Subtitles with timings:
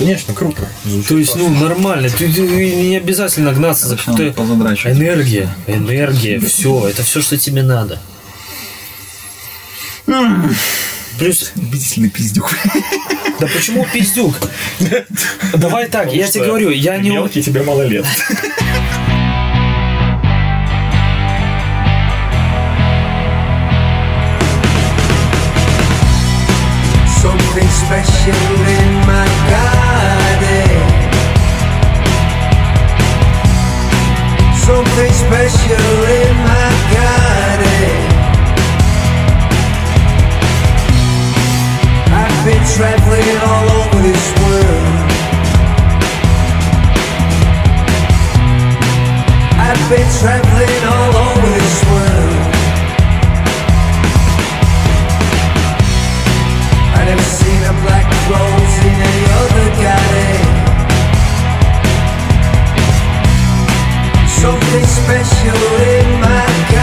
[0.00, 0.66] Конечно, круто.
[0.82, 1.50] Звучит То есть, классно.
[1.50, 2.08] ну, нормально.
[2.08, 4.96] Ты, ты не обязательно гнаться за позадрачивать?
[4.96, 7.98] Энергия, энергия, все, это все, что тебе надо.
[11.18, 12.50] Плюс, Убедительный пиздюк.
[13.40, 14.34] да почему пиздюк?
[15.52, 17.10] Давай так, я тебе говорю, я не...
[17.10, 18.06] Мелкий тебе мало лет.
[27.20, 28.34] Something special
[28.66, 28.99] in
[34.70, 37.90] Something special in my garden.
[42.20, 44.96] I've been traveling all over this world.
[49.66, 52.42] I've been traveling all over this world.
[56.94, 60.39] I never seen a black rose in any other garden.
[64.40, 66.79] Something special in my garden.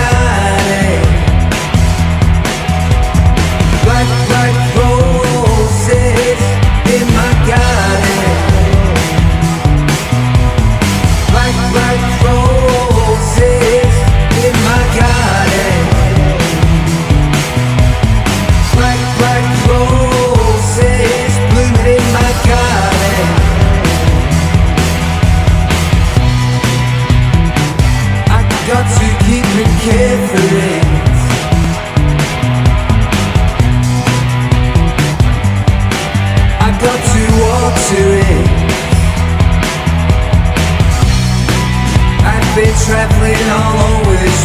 [43.20, 44.42] Over this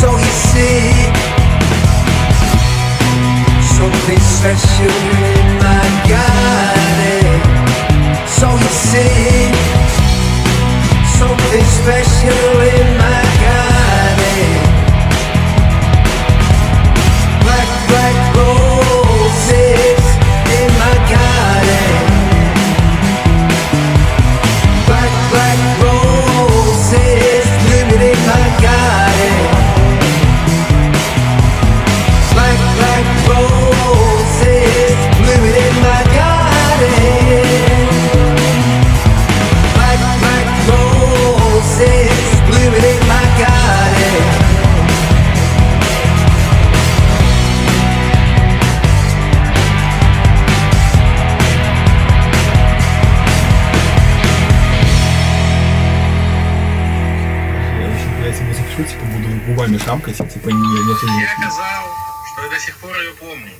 [0.00, 1.06] so you see.
[4.46, 7.40] Special in my garden.
[8.26, 9.35] So you see,
[60.66, 61.84] не, не, не, Я сказал,
[62.32, 63.52] что я до сих пор ее помню.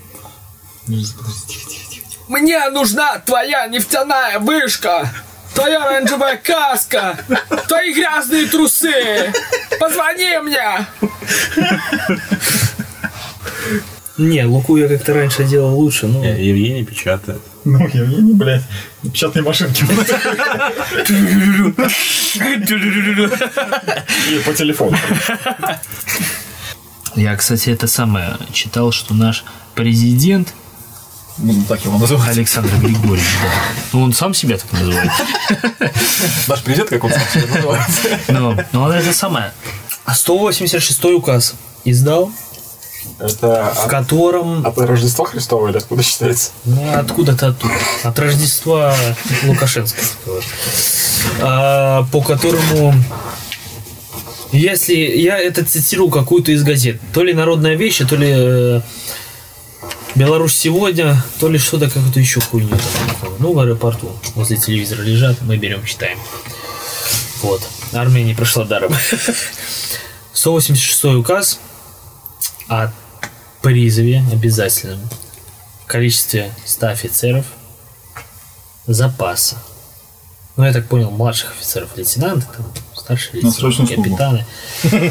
[0.87, 2.07] тихо.
[2.29, 5.09] Мне нужна твоя нефтяная вышка,
[5.55, 7.19] твоя оранжевая каска,
[7.69, 9.33] твои грязные трусы.
[9.79, 10.87] Позвони мне.
[14.19, 16.25] Не, Луку я как-то раньше делал лучше, но...
[16.25, 17.43] Евгений печатает.
[17.65, 18.63] Ну, Евгений, блядь,
[19.03, 19.83] печатные машинки.
[24.31, 24.97] И по телефону.
[27.17, 29.45] Я, кстати, это самое читал, что наш
[29.75, 30.55] президент
[31.39, 32.31] Буду так его называть.
[32.31, 33.51] Александр Григорьевич, да.
[33.93, 35.11] Ну, он сам себя так называет.
[36.49, 37.99] Наш президент, как он сам себя называется.
[38.29, 39.53] Но, но он это самое.
[40.11, 42.31] 186 указ издал,
[43.19, 46.53] Это в от, котором от Рождества Христова или откуда считается?
[46.65, 47.75] Ну, откуда-то оттуда.
[48.03, 48.95] От Рождества
[49.45, 50.41] Лукашенского.
[51.43, 52.95] А, по которому...
[54.53, 58.81] Если я это цитирую какую-то из газет, то ли народная вещь, то ли э,
[60.15, 62.77] Беларусь сегодня, то ли что-то какую-то еще хуйню.
[63.39, 66.19] Ну, в аэропорту возле телевизора лежат, мы берем, читаем.
[67.43, 67.61] Вот.
[67.93, 68.95] Армия не прошла даром.
[70.33, 71.59] 186 указ
[72.69, 72.91] о
[73.63, 75.01] призыве обязательном
[75.87, 77.47] количестве 100 офицеров
[78.87, 79.57] запаса.
[80.57, 82.67] Ну, я так понял, младших офицеров, лейтенанты, там,
[83.07, 84.03] старшие На срочную службу.
[84.03, 84.45] капитаны.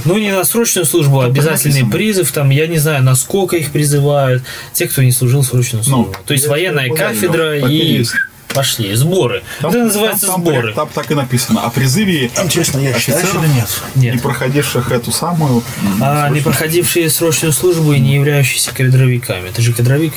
[0.05, 4.43] Ну, не на срочную службу, а обязательный призыв, там, я не знаю, насколько их призывают,
[4.73, 6.13] те, кто не служил срочную службу.
[6.25, 8.05] То есть военная кафедра и
[8.53, 9.43] пошли, сборы.
[9.61, 10.61] Там- Это называется там- там сборы.
[10.61, 11.61] прям- Там так и написано.
[11.65, 13.81] О призыве Интересно, я считаю офицеров, или нет?
[13.95, 14.21] не Нет.
[14.21, 15.61] проходивших эту самую...
[16.01, 19.49] А не проходившие срочную службу и не являющиеся кадровиками.
[19.53, 20.13] Ты же кадровик?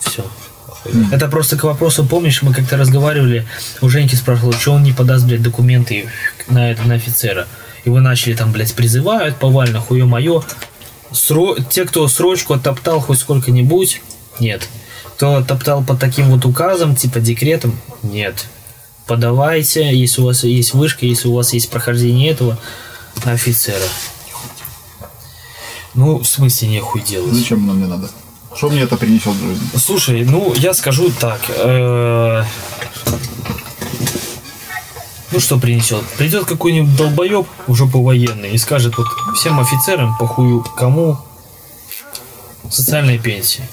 [0.00, 0.24] Все.
[1.10, 3.46] Это просто к вопросу, помнишь, мы как-то разговаривали,
[3.80, 6.08] у Женьки спрашивал, что он не подаст, блядь, документы
[6.48, 7.46] на, это, на офицера.
[7.84, 10.42] И вы начали там, блядь, призывают повально, хуе мое.
[11.12, 11.56] Сро...
[11.70, 14.02] Те, кто срочку оттоптал хоть сколько-нибудь,
[14.40, 14.68] нет.
[15.16, 18.46] кто топтал под таким вот указом, типа декретом, нет.
[19.06, 22.58] Подавайте, если у вас есть вышка, если у вас есть прохождение этого
[23.24, 23.84] на офицера.
[25.94, 27.32] Ну, в смысле, нехуй делать.
[27.32, 28.10] Зачем оно мне надо?
[28.56, 29.70] Что мне это принесет в жизнь?
[29.76, 31.40] Слушай, ну я скажу так.
[31.48, 32.44] э,
[35.32, 36.04] Ну что принесет?
[36.16, 41.18] Придет какой-нибудь долбоеб, уже военный, и скажет вот всем офицерам, похую кому,
[42.70, 43.68] социальная пенсия.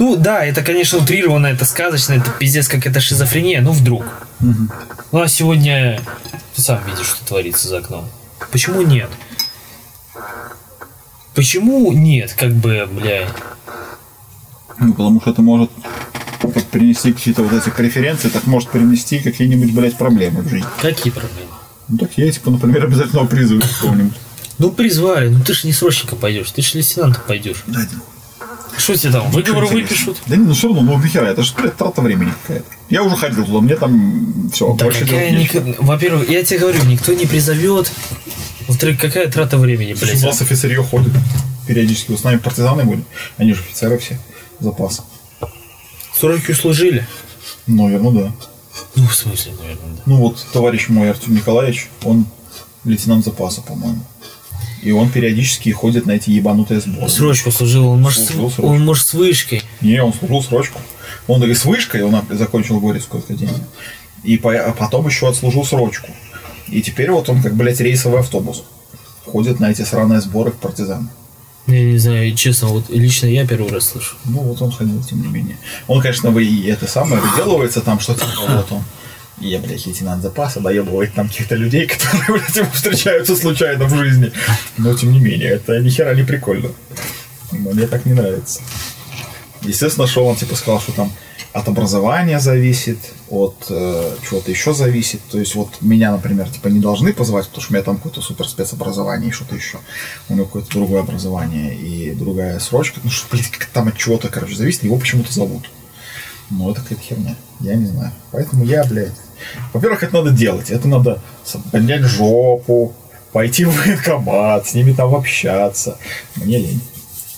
[0.00, 4.04] Ну да, это, конечно, утрировано, это сказочно, это пиздец, как это шизофрения, ну вдруг.
[4.40, 6.00] Ну а сегодня
[6.56, 8.08] ты сам видишь, что творится за окном.
[8.50, 9.08] Почему нет?
[11.36, 13.28] Почему нет, как бы, бля,
[14.80, 15.70] Ну, потому что это может
[16.40, 20.64] как принести какие-то вот эти преференции, так может принести какие-нибудь, блядь, проблемы в жизнь.
[20.80, 21.50] какие проблемы?
[21.88, 24.14] Ну, так я, типа, например, обязательного призыва какого-нибудь.
[24.58, 27.62] Ну призвали, ну ты ж не срочника пойдешь, ты ж лейтенанта пойдешь.
[27.66, 27.80] Да.
[28.76, 30.18] Что тебе там, выговор выпишут?
[30.26, 32.66] Да не, ну все равно, ну нахера, это же, блядь, трата времени какая-то.
[32.90, 36.84] Я уже ходил туда, мне там все, Да больше какая ник- Во-первых, я тебе говорю,
[36.84, 37.90] никто не призовет.
[38.66, 40.22] Во-вторых, какая трата времени, блядь?
[40.22, 41.12] У нас офицерье ходит
[41.66, 42.10] периодически.
[42.10, 43.04] Вот с нами партизаны были.
[43.36, 44.18] Они же офицеры все.
[44.60, 45.02] Запас.
[46.14, 47.06] Сроки служили?
[47.66, 48.32] Наверное, да.
[48.96, 50.02] Ну, в смысле, наверное, да.
[50.06, 52.26] Ну вот товарищ мой Артем Николаевич, он
[52.84, 54.00] лейтенант запаса, по-моему.
[54.82, 57.08] И он периодически ходит на эти ебанутые сборы.
[57.08, 58.66] Срочку служил, он может, Служил срочку.
[58.72, 59.62] он может с вышкой.
[59.80, 60.80] Не, он служил срочку.
[61.26, 63.64] Он и с вышкой, он закончил Горецкую академию.
[64.22, 66.08] И по- а потом еще отслужил срочку.
[66.68, 68.62] И теперь вот он как, блядь, рейсовый автобус.
[69.26, 71.10] Ходит на эти сраные сборы в партизан.
[71.68, 74.16] Я не знаю, честно, вот лично я первый раз слышу.
[74.24, 75.58] Ну, вот он ходил, тем не менее.
[75.86, 78.82] Он, конечно, вы и это самое, выделывается там, что типа вот он.
[79.42, 83.94] И я, блядь, лейтенант запаса, доебывает там каких-то людей, которые, блядь, ему встречаются случайно в
[83.94, 84.32] жизни.
[84.78, 86.70] Но, тем не менее, это ни хера не прикольно.
[87.52, 88.62] Но мне так не нравится.
[89.60, 91.12] Естественно, что он, типа, сказал, что там
[91.52, 92.98] от образования зависит,
[93.30, 95.20] от э, чего-то еще зависит.
[95.30, 98.20] То есть, вот меня, например, типа, не должны позвать, потому что у меня там какое-то
[98.20, 99.78] супер спецобразование и что-то еще.
[100.28, 103.00] У него какое-то другое образование и другая срочка.
[103.02, 105.70] Ну, что, блядь, как там от чего-то, короче, зависит, его почему-то зовут.
[106.50, 107.36] Ну, это какая-то херня.
[107.60, 108.12] Я не знаю.
[108.30, 109.12] Поэтому я, блядь...
[109.72, 110.70] Во-первых, это надо делать.
[110.70, 111.20] Это надо
[111.70, 112.92] поднять жопу,
[113.32, 115.98] пойти в военкомат, с ними там общаться.
[116.36, 116.80] Мне лень.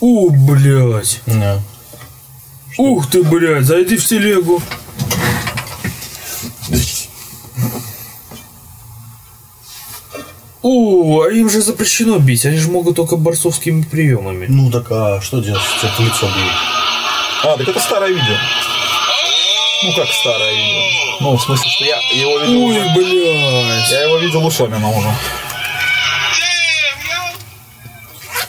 [0.00, 1.20] О, блядь.
[1.26, 1.60] Да.
[2.78, 4.62] Ух ты, блядь, зайди в телегу.
[10.62, 14.46] О, а им же запрещено бить, они же могут только борцовскими приемами.
[14.48, 16.52] Ну так а что делать, тебе в лицо бьют?
[17.42, 18.36] А, так это старое видео.
[19.82, 21.16] Ну, как старое видео?
[21.20, 22.94] Ну, в смысле, что я его видел Ой, уже.
[22.94, 23.90] блядь.
[23.90, 25.08] Я его видел у Сомина уже.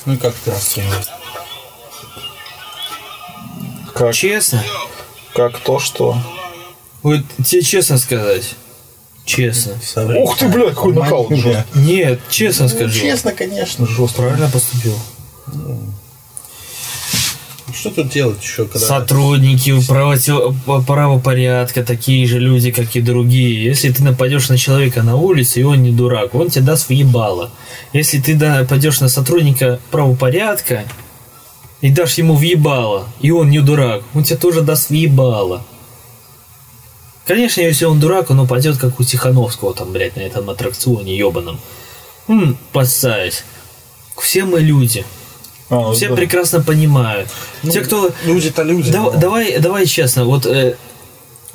[0.05, 1.07] Ну и как ты расцениваешь?
[3.93, 4.63] Как, Честно?
[5.33, 6.17] как то, что...
[7.03, 8.55] Вот тебе честно сказать.
[9.25, 9.73] Честно.
[10.17, 11.31] Ух ты, блядь, какой нокаут.
[11.75, 12.99] Нет, честно скажу.
[12.99, 14.17] Честно, конечно, жестко.
[14.21, 14.95] Правильно поступил.
[17.73, 18.85] Что тут делать еще, когда...
[18.85, 23.63] Сотрудники право- правопорядка, такие же люди, как и другие.
[23.63, 27.49] Если ты нападешь на человека на улице, и он не дурак, он тебе даст въебало.
[27.93, 30.83] Если ты нападешь на сотрудника правопорядка
[31.81, 35.63] и дашь ему въебало, и он не дурак, он тебе тоже даст въебало.
[37.27, 41.59] Конечно, если он дурак, он упадет, как у Тихановского там, блядь, на этом аттракционе ебаном.
[42.27, 43.43] М, подставить.
[44.19, 45.05] Все мы люди.
[45.69, 46.15] А, ну Все да.
[46.15, 47.29] прекрасно понимают.
[47.63, 48.91] Те, кто Люди-то люди.
[48.91, 50.75] да- но- давай, давай честно, вот э,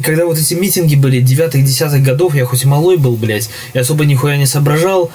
[0.02, 4.36] когда вот эти митинги были девятых-десятых годов, я хоть малой был, блядь, и особо нихуя
[4.38, 5.10] не соображал,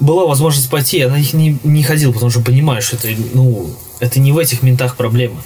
[0.00, 3.70] была возможность пойти, я на них не, не ходил, потому что понимаю, что это, ну,
[4.00, 5.42] это не в этих ментах проблема.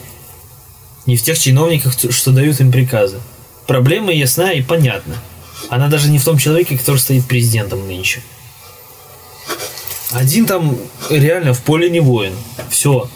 [1.07, 3.21] Не в тех чиновниках, что дают им приказы.
[3.67, 5.17] Проблема ясна и понятна.
[5.69, 8.23] Она даже не в том человеке, который стоит президентом нынче.
[10.11, 10.77] Один там
[11.09, 12.35] реально в поле не воин.
[12.69, 13.09] Все.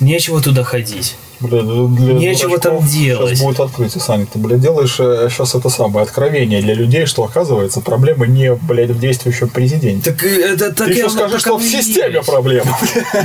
[0.00, 1.16] Нечего туда ходить.
[1.40, 3.30] Бля, для- для Нечего там делать.
[3.36, 4.26] Сейчас будет открытие, Саня.
[4.26, 8.98] Ты, блядь, делаешь сейчас это самое откровение для людей, что оказывается проблема не, блядь, в
[8.98, 10.12] действующем президенте.
[10.12, 12.26] Так э, это так Ты еще скажи, что в системе есть.
[12.30, 12.76] проблема.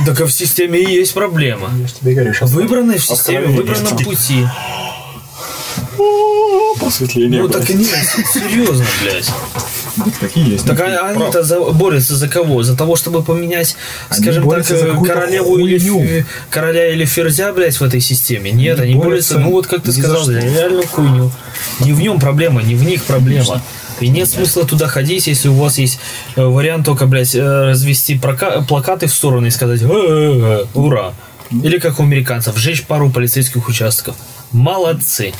[0.06, 1.70] Так и в системе и есть проблема.
[1.80, 3.74] Я ж тебе говорю, сейчас Выбранный в системе, в Откровение.
[3.74, 4.46] выбранном пути.
[6.78, 7.42] Просветление.
[7.42, 7.88] Ну так и нет,
[8.32, 9.30] серьезно, блядь.
[10.20, 10.66] такие есть.
[10.66, 12.62] Так а- они-то за- борются за кого?
[12.62, 13.76] За того, чтобы поменять,
[14.10, 14.66] Они скажем так,
[15.04, 18.50] королеву или короля или ферзя, блядь, в этой системе?
[18.50, 21.30] Нет, Они они борются, ну вот как ты сказал, за реальную хуйню.
[21.80, 23.62] Не в нем проблема, не в них проблема.
[24.00, 26.00] И нет смысла туда ходить, если у вас есть
[26.34, 31.12] э, вариант только, блядь, э, развести плакаты в стороны и сказать «Э-э-э, ура.
[31.50, 34.16] Или как у американцев, сжечь пару полицейских участков.
[34.50, 35.34] Молодцы.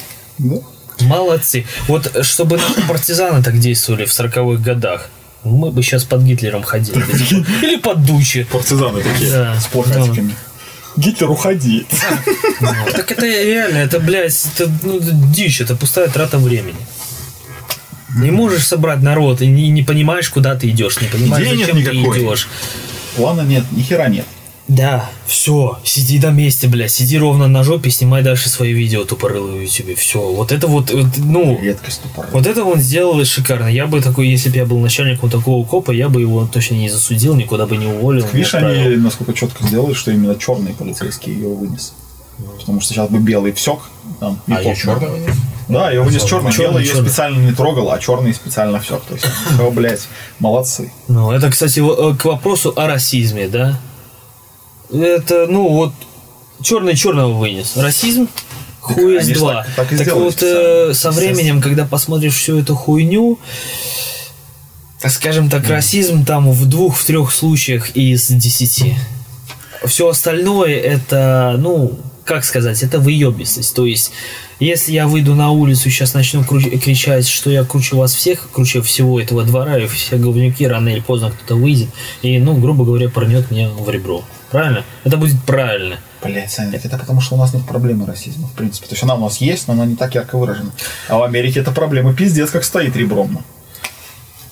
[1.00, 1.66] Молодцы.
[1.88, 5.08] Вот чтобы наши партизаны так действовали в 40-х годах,
[5.44, 6.98] мы бы сейчас под Гитлером ходили.
[7.62, 8.44] Или под Дучи.
[8.44, 9.30] Партизаны такие.
[9.30, 9.60] Да.
[9.60, 10.34] С плакатиками.
[10.96, 11.86] Гитлер, уходи.
[12.60, 16.76] Ну, так это реально, это, блядь, это, ну, это дичь, это пустая трата времени.
[18.14, 21.76] Не можешь собрать народ и не, не понимаешь, куда ты идешь, не понимаешь, Идеи зачем
[21.82, 22.48] ты идешь.
[23.16, 24.26] Плана нет, ни хера нет.
[24.68, 29.58] Да, все, сиди на месте, блядь, сиди ровно на жопе, снимай дальше свои видео тупорылые
[29.58, 29.94] в ютубе.
[29.96, 32.32] Все, вот это вот, вот, ну, Редкость тупорылая.
[32.32, 33.66] вот это он сделал шикарно.
[33.66, 36.88] Я бы такой, если бы я был начальником такого копа, я бы его точно не
[36.88, 38.24] засудил, никуда бы не уволил.
[38.24, 38.86] не Видишь, отправил.
[38.86, 41.92] они насколько четко сделали, что именно черный полицейский ее вынес.
[42.60, 43.78] Потому что сейчас бы белый всек.
[44.20, 44.76] Там, и А похуй.
[44.76, 45.34] черный вынес?
[45.68, 46.52] Да, ее вынес черный.
[46.52, 49.00] Черный, Белый ее специально не трогал, а черный специально всек.
[49.02, 49.26] То есть,
[49.60, 50.02] о, блядь,
[50.38, 50.92] молодцы.
[51.08, 53.78] Ну, это, кстати, э, к вопросу о расизме, да?
[54.92, 55.92] Это, ну, вот,
[56.62, 57.76] черный черного вынес.
[57.76, 58.28] Расизм
[58.80, 59.66] хуй из два.
[59.76, 63.38] так- так Так вот, э, со временем, когда посмотришь всю эту хуйню,
[65.00, 68.94] так скажем так, расизм там в двух, в трех случаях из десяти.
[69.84, 73.74] Все остальное это, ну, как сказать, это выебистость.
[73.74, 74.12] То есть,
[74.60, 78.80] если я выйду на улицу и сейчас начну кричать, что я круче вас всех, круче
[78.82, 81.88] всего этого двора, и все говнюки, рано или поздно кто-то выйдет
[82.22, 84.22] и, ну, грубо говоря, порнет мне в ребро.
[84.52, 84.84] Правильно?
[85.02, 85.96] Это будет правильно.
[86.22, 88.86] Блять, Саня, это потому, что у нас нет проблемы расизма, в принципе.
[88.86, 90.72] То есть она у нас есть, но она не так ярко выражена.
[91.08, 93.42] А в Америке эта проблема пиздец как стоит ребром.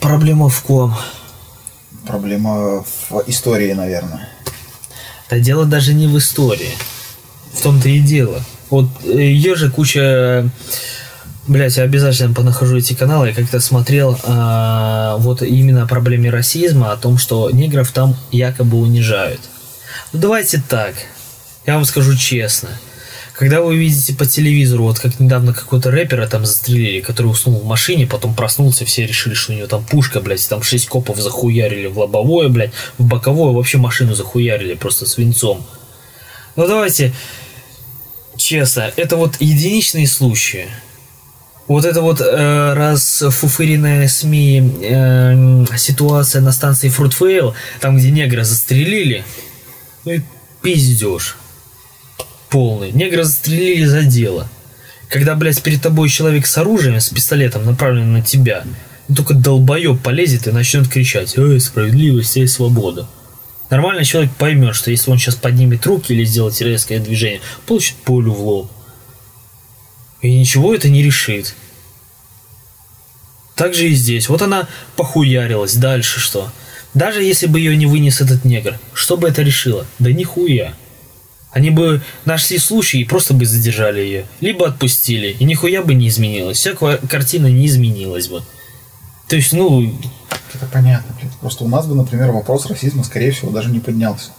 [0.01, 0.97] Проблема в ком?
[2.07, 4.27] Проблема в истории, наверное.
[5.29, 6.75] Да дело даже не в истории.
[7.53, 8.41] В том-то и дело.
[8.71, 10.49] Вот ее же куча...
[11.47, 13.29] Блять, я обязательно понахожу эти каналы.
[13.29, 18.79] Я как-то смотрел а, вот именно о проблеме расизма, о том, что негров там якобы
[18.79, 19.41] унижают.
[20.13, 20.95] Ну давайте так.
[21.67, 22.71] Я вам скажу честно.
[23.33, 27.65] Когда вы видите по телевизору, вот как недавно какого-то рэпера там застрелили, который уснул в
[27.65, 31.87] машине, потом проснулся, все решили, что у него там пушка, блядь, там шесть копов захуярили
[31.87, 35.65] в лобовое, блядь, в боковое, вообще машину захуярили просто свинцом.
[36.57, 37.15] Ну давайте,
[38.37, 40.67] честно, это вот единичные случаи.
[41.67, 49.25] Вот это вот э, расфуфыренная СМИ э, ситуация на станции Фрутвейл, там, где негра застрелили,
[50.05, 50.21] ну и
[50.63, 51.37] пиздеж
[52.51, 52.93] полный.
[52.93, 54.49] Негра застрелили за дело.
[55.09, 58.65] Когда, блядь, перед тобой человек с оружием, с пистолетом, направленным на тебя,
[59.09, 63.09] ну, только долбоеб полезет и начнет кричать «Эй, справедливость, эй, свобода».
[63.71, 68.33] Нормальный человек поймет, что если он сейчас поднимет руки или сделает резкое движение, получит пулю
[68.33, 68.71] в лоб.
[70.21, 71.55] И ничего это не решит.
[73.55, 74.29] Так же и здесь.
[74.29, 75.75] Вот она похуярилась.
[75.75, 76.51] Дальше что?
[76.95, 79.87] Даже если бы ее не вынес этот негр, что бы это решило?
[79.99, 80.75] Да нихуя.
[81.53, 84.27] Они бы нашли случай и просто бы задержали ее.
[84.41, 85.37] Либо отпустили.
[85.39, 86.59] И нихуя бы не изменилось.
[86.59, 88.43] Вся картина не изменилась бы.
[89.29, 89.93] То есть, ну,
[90.55, 91.15] Это понятно.
[91.41, 94.31] Просто у нас бы, например, вопрос расизма, скорее всего, даже не поднялся.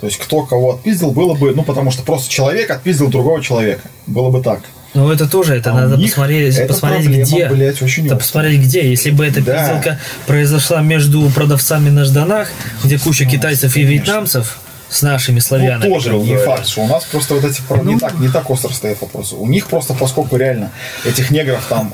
[0.00, 3.88] То есть, кто кого отпиздил, было бы, ну, потому что просто человек отпиздил другого человека.
[4.06, 4.62] Было бы так.
[4.94, 7.48] Ну это тоже, это А надо посмотреть, это посмотреть проблема, где.
[7.48, 8.88] блядь, очень это посмотреть где.
[8.88, 9.58] Если бы эта Да.
[9.58, 12.48] пизделка произошла между продавцами на Жданах,
[12.82, 13.92] где куча китайцев и конечно.
[13.92, 14.58] вьетнамцев
[14.90, 15.88] с нашими Ну, славянами.
[15.88, 16.56] тоже грубо не говоря.
[16.56, 17.82] факт, что у нас просто вот эти Ну.
[17.82, 19.34] не, так, не так остро стоят вопросы.
[19.34, 20.70] У них просто, поскольку реально
[21.04, 21.92] этих негров там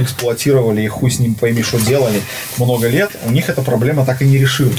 [0.00, 2.20] эксплуатировали и хуй с ним пойми, что делали
[2.58, 4.74] много лет, у них эта проблема так и не решилась.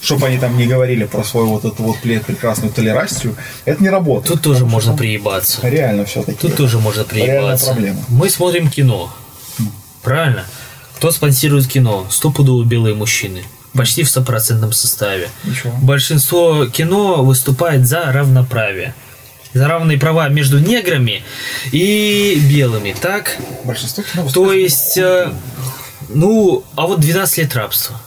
[0.00, 4.32] Чтобы они там не говорили про свою вот эту вот прекрасную толерастию, это не работает.
[4.32, 5.60] Тут тоже можно там приебаться.
[5.62, 6.38] Реально все-таки.
[6.38, 7.66] Тут тоже можно приебаться.
[7.72, 8.00] проблема.
[8.08, 9.12] Мы смотрим кино.
[10.02, 10.44] Правильно?
[10.96, 12.06] Кто спонсирует кино?
[12.10, 13.42] Стопудово белые мужчины.
[13.74, 15.28] Почти в стопроцентном составе.
[15.44, 15.72] Ничего.
[15.80, 18.94] Большинство кино выступает за равноправие.
[19.54, 21.22] За равные права между неграми
[21.72, 23.36] и белыми, так?
[23.64, 25.32] Большинство кино То есть, э,
[26.08, 28.00] ну, а вот 12 лет рабства.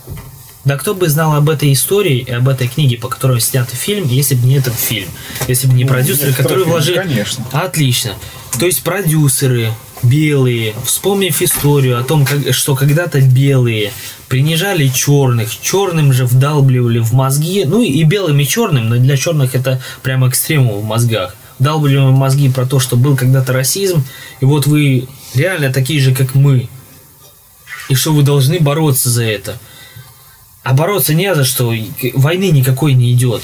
[0.66, 4.08] Да кто бы знал об этой истории и об этой книге, по которой снят фильм,
[4.08, 5.08] если бы не этот фильм,
[5.48, 6.98] если бы не продюсеры, некоторые которые вложили...
[6.98, 7.46] конечно.
[7.52, 8.14] Отлично.
[8.60, 13.92] То есть продюсеры белые, вспомнив историю о том, как, что когда-то белые
[14.28, 19.56] принижали черных, черным же вдалбливали в мозги, ну и белым и черным, но для черных
[19.56, 21.36] это прямо экстремум в мозгах.
[21.60, 24.04] Вдалбливали в мозги про то, что был когда-то расизм,
[24.42, 26.70] и вот вы реально такие же, как мы,
[27.90, 29.58] и что вы должны бороться за это.
[30.64, 31.74] А бороться не за что,
[32.16, 33.44] войны никакой не идет.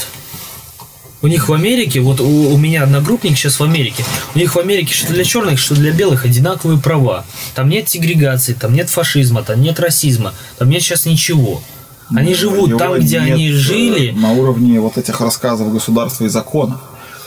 [1.21, 4.59] У них в Америке, вот у, у меня одногруппник сейчас в Америке, у них в
[4.59, 7.25] Америке что для черных, что для белых одинаковые права.
[7.53, 11.61] Там нет сегрегации, там нет фашизма, там нет расизма, там нет сейчас ничего.
[12.09, 14.11] Они живут У там, где они э, жили.
[14.11, 16.81] На уровне вот этих рассказов государства и закона.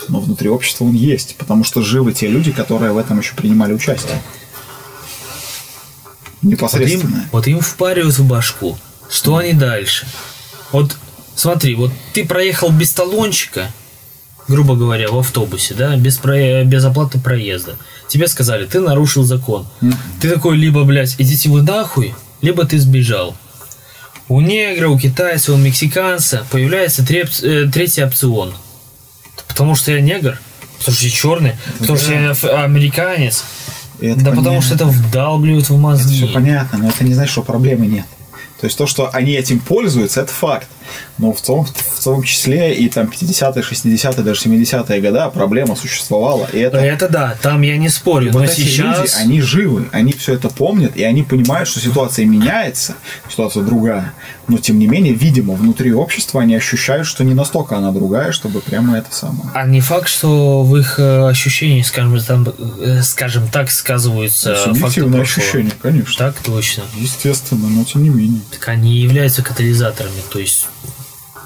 [0.09, 3.73] Но внутри общества он есть, потому что живы те люди, которые в этом еще принимали
[3.73, 4.21] участие.
[6.43, 7.27] Вот им, Непосредственно.
[7.33, 8.77] вот им впаривают в башку.
[9.09, 10.07] Что они дальше?
[10.73, 10.97] Вот
[11.35, 13.71] смотри, вот ты проехал без талончика,
[14.49, 17.77] грубо говоря, в автобусе, да, без, про- без оплаты проезда.
[18.09, 19.67] Тебе сказали, ты нарушил закон.
[20.21, 23.35] Ты такой, либо, блядь, идите вы нахуй, либо ты сбежал.
[24.29, 28.55] У негра, у китайца, у мексиканца появляется треп- э, третий опцион.
[29.49, 30.39] Потому что я негр,
[30.79, 32.31] потому что я черный, потому что я
[32.65, 33.45] американец.
[34.01, 34.63] Это да потому понятно.
[34.63, 36.25] что это вдалбливают в мозги.
[36.25, 38.07] Все понятно, но это не значит, что проблемы нет.
[38.61, 40.69] То есть то, что они этим пользуются, это факт.
[41.19, 46.47] Но в том, в том числе и там 50-е, 60-е, даже 70-е года проблема существовала.
[46.53, 48.99] И это, Это да, там я не спорю, вот но эти сейчас...
[49.01, 52.95] люди, они живы, они все это помнят, и они понимают, что ситуация меняется,
[53.31, 54.13] ситуация другая.
[54.49, 58.61] Но тем не менее, видимо, внутри общества они ощущают, что не настолько она другая, чтобы
[58.61, 59.51] прямо это самое.
[59.55, 62.47] А не факт, что в их э, ощущении, скажем, там,
[62.79, 65.47] э, скажем так, сказываются факты Субъективное прошлого.
[65.47, 66.15] ощущение, конечно.
[66.19, 66.83] Так точно.
[66.97, 68.41] Естественно, но тем не менее.
[68.51, 70.67] Так они являются катализаторами, то есть,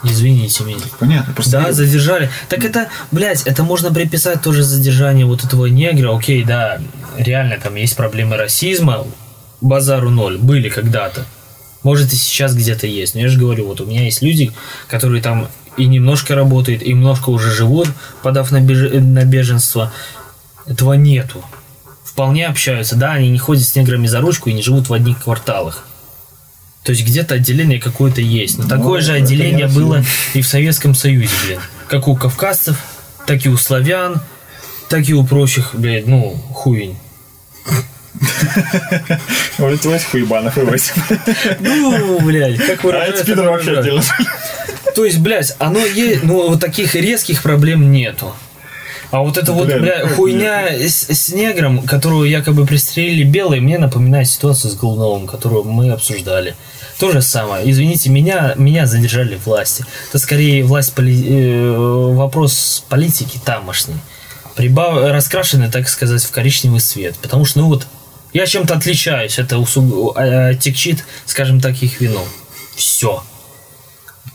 [0.04, 0.78] извините меня.
[0.98, 1.32] Понятно.
[1.34, 2.30] Просто Да, задержали.
[2.48, 6.16] Так это, блядь, это можно приписать тоже задержание вот этого негра.
[6.16, 6.78] Окей, да,
[7.16, 9.04] реально там есть проблемы расизма.
[9.60, 10.38] Базару ноль.
[10.38, 11.24] Были когда-то.
[11.82, 13.14] Может и сейчас где-то есть.
[13.14, 14.52] Но я же говорю, вот у меня есть люди,
[14.88, 17.88] которые там и немножко работают, и немножко уже живут,
[18.22, 19.92] подав на, беж- на беженство.
[20.66, 21.44] Этого нету.
[22.04, 22.96] Вполне общаются.
[22.96, 25.84] Да, они не ходят с неграми за ручку и не живут в одних кварталах.
[26.88, 28.56] То есть где-то отделение какое-то есть.
[28.56, 30.02] Но такое же это отделение было
[30.32, 31.60] и в Советском Союзе, блин.
[31.86, 32.78] Как у кавказцев,
[33.26, 34.22] так и у славян,
[34.88, 36.96] так и у прочих, блядь, ну, хуйнь.
[39.58, 40.94] Вот этих хуебанов и восемь.
[41.60, 44.02] Ну, блядь, как А выражаются, эти пидоры так вообще отдельно.
[44.94, 48.32] То есть, блядь, оно есть, ну, вот таких резких проблем нету.
[49.10, 54.28] А вот эта вот, бля, хуйня с, с негром, которую якобы пристрелили белые, мне напоминает
[54.28, 56.54] ситуацию с Голуновым, которую мы обсуждали.
[56.98, 57.70] То же самое.
[57.70, 59.84] Извините, меня, меня задержали власти.
[60.08, 61.76] Это скорее власть поли- э,
[62.14, 63.96] вопрос политики тамошней.
[64.56, 64.98] Прибав...
[65.12, 67.16] Раскрашены, так сказать, в коричневый цвет.
[67.22, 67.86] Потому что, ну вот,
[68.32, 69.38] я чем-то отличаюсь.
[69.38, 70.16] Это усуг...
[70.18, 72.20] э, текчит, скажем так, их вину.
[72.74, 73.22] Все.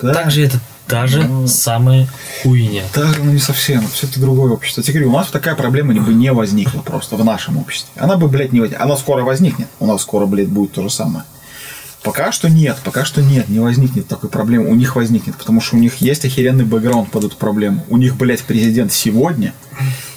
[0.02, 0.14] Да.
[0.14, 1.48] Также это та же Ну.
[1.48, 2.08] самая
[2.42, 2.84] хуйня.
[2.96, 4.82] Даже ну, не совсем, все это другое общество.
[4.82, 7.92] Я тебе говорю, у нас такая проблема бы не возникла просто в нашем обществе.
[8.02, 8.86] Она бы, блядь, не возникла.
[8.86, 9.68] Она скоро возникнет.
[9.80, 11.26] У нас скоро, блядь, будет то же самое.
[12.04, 14.70] Пока что нет, пока что нет, не возникнет такой проблемы.
[14.70, 17.86] У них возникнет, потому что у них есть охеренный бэкграунд под эту проблему.
[17.90, 19.54] У них, блядь, президент сегодня,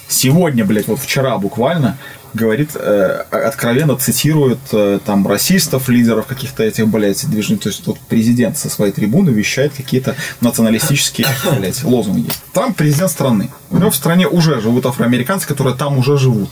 [0.09, 1.97] сегодня, блядь, вот вчера буквально
[2.35, 7.59] говорит, э, откровенно цитирует э, там расистов, лидеров каких-то этих, блядь, движений.
[7.59, 11.27] То есть вот президент со своей трибуны вещает какие-то националистические,
[11.59, 12.31] блядь, лозунги.
[12.53, 13.51] Там президент страны.
[13.71, 16.51] У него в стране уже живут афроамериканцы, которые там уже живут.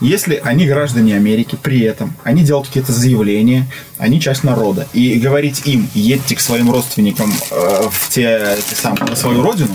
[0.00, 3.66] Если они граждане Америки, при этом они делают какие-то заявления,
[3.98, 9.04] они часть народа, и говорить им, едьте к своим родственникам э, в те, эти самые,
[9.06, 9.74] на свою родину,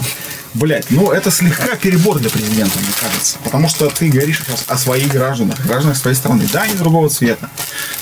[0.56, 3.38] Блять, ну это слегка перебор для президента, мне кажется.
[3.44, 6.46] Потому что ты говоришь сейчас о своих гражданах, гражданах своей страны.
[6.52, 7.50] Да, они другого цвета.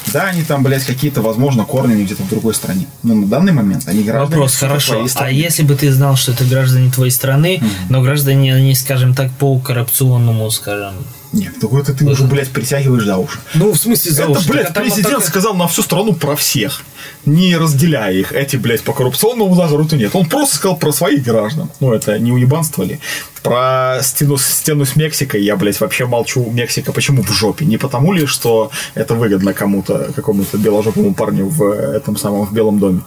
[0.07, 2.85] Да, они там, блядь, какие-то, возможно, корнями где-то в другой стране.
[3.01, 5.07] Но на данный момент они граждане Вопрос, хорошо.
[5.15, 9.31] А если бы ты знал, что это граждане твоей страны, но граждане, они, скажем так,
[9.31, 10.93] по коррупционному, скажем...
[11.33, 13.39] Нет, так это ты уже, блядь, притягиваешь за уши.
[13.55, 14.49] Ну, в смысле, за Это, уши.
[14.49, 16.83] блядь, Так, там вот президент так- сказал на всю страну про всех,
[17.25, 18.31] не разделяя их.
[18.33, 20.11] Эти, блядь, по коррупционному лазаруту нет.
[20.15, 21.69] Он просто сказал про своих граждан.
[21.79, 22.99] Ну, это не уебанство ли?
[23.41, 26.49] Про стену, стену с Мексикой я, блядь, вообще молчу.
[26.51, 27.65] Мексика почему в жопе?
[27.65, 32.77] Не потому ли, что это выгодно кому-то, какому-то беложопому парню в этом самом, в Белом
[32.79, 33.01] доме?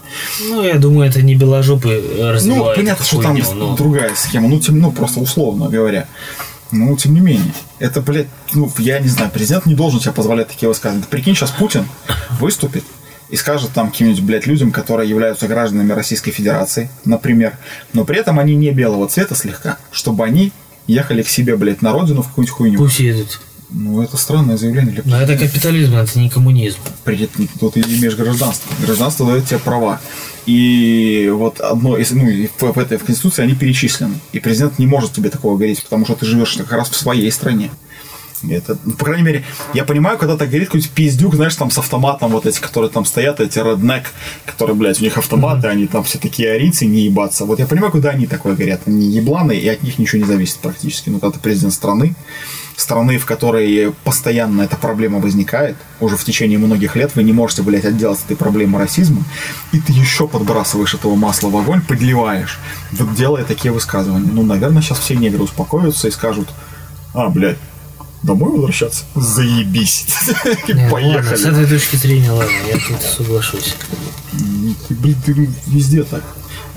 [0.51, 4.49] Ну, я думаю, это не беложопы Ну, развивают понятно, эту что там но- другая схема.
[4.49, 6.07] Ну, тем, ну, просто условно говоря.
[6.73, 7.53] Ну, тем не менее.
[7.79, 11.07] Это, блядь, ну, я не знаю, президент не должен себе позволять такие высказывания.
[11.09, 11.87] Прикинь, сейчас Путин
[12.41, 12.85] выступит
[13.29, 17.57] и скажет там каким-нибудь, блядь, людям, которые являются гражданами Российской Федерации, например,
[17.93, 20.53] но при этом они не белого цвета слегка, чтобы они
[20.87, 22.79] ехали к себе, блядь, на родину в какую-нибудь хуйню.
[22.79, 23.41] Пусть едут.
[23.71, 26.79] Ну, это странное заявление для Но это капитализм, это не коммунизм.
[27.05, 28.73] При- тут ты имеешь гражданство.
[28.85, 30.01] Гражданство дает тебе права.
[30.47, 34.15] И вот одно из, ну, в, в этой в Конституции они перечислены.
[34.33, 37.31] И президент не может тебе такого говорить, потому что ты живешь как раз в своей
[37.33, 37.71] стране.
[38.49, 41.79] Это, ну, по крайней мере, я понимаю, когда так говорит какой-нибудь пиздюк, знаешь, там с
[41.79, 44.13] автоматом, вот эти, которые там стоят, эти реднек,
[44.45, 47.45] которые, блядь, у них автоматы, они там все такие арийцы, не ебаться.
[47.45, 48.83] Вот я понимаю, куда они такое говорят.
[48.87, 51.09] Они ебланы, и от них ничего не зависит практически.
[51.09, 52.15] Ну, когда ты президент страны,
[52.77, 57.63] страны, в которой постоянно эта проблема возникает, уже в течение многих лет вы не можете,
[57.63, 59.25] блядь, отделаться от этой проблемы расизма,
[59.73, 62.59] и ты еще подбрасываешь этого масла в огонь, подливаешь,
[62.93, 64.31] вот делая такие высказывания.
[64.31, 66.49] Ну, наверное, сейчас все негры успокоятся и скажут,
[67.15, 67.59] а, блядь,
[68.23, 69.05] домой возвращаться?
[69.15, 70.07] Заебись.
[70.69, 71.49] Ну ладно, с поехали.
[71.51, 73.75] этой точки зрения, ладно, я тут соглашусь.
[74.91, 75.33] Блин, ты
[75.67, 76.23] везде так.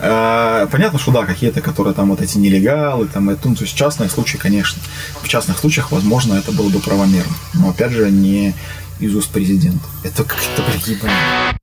[0.01, 3.75] А, Понятно, что да, какие-то, которые там вот эти нелегалы, там, это, ну, то есть
[3.75, 4.81] частные случаи, конечно.
[5.21, 7.33] В частных случаях, возможно, это было бы правомерно.
[7.53, 8.53] Но, опять же, не
[8.99, 9.85] из уст президента.
[10.03, 11.58] Это как-то, блядь,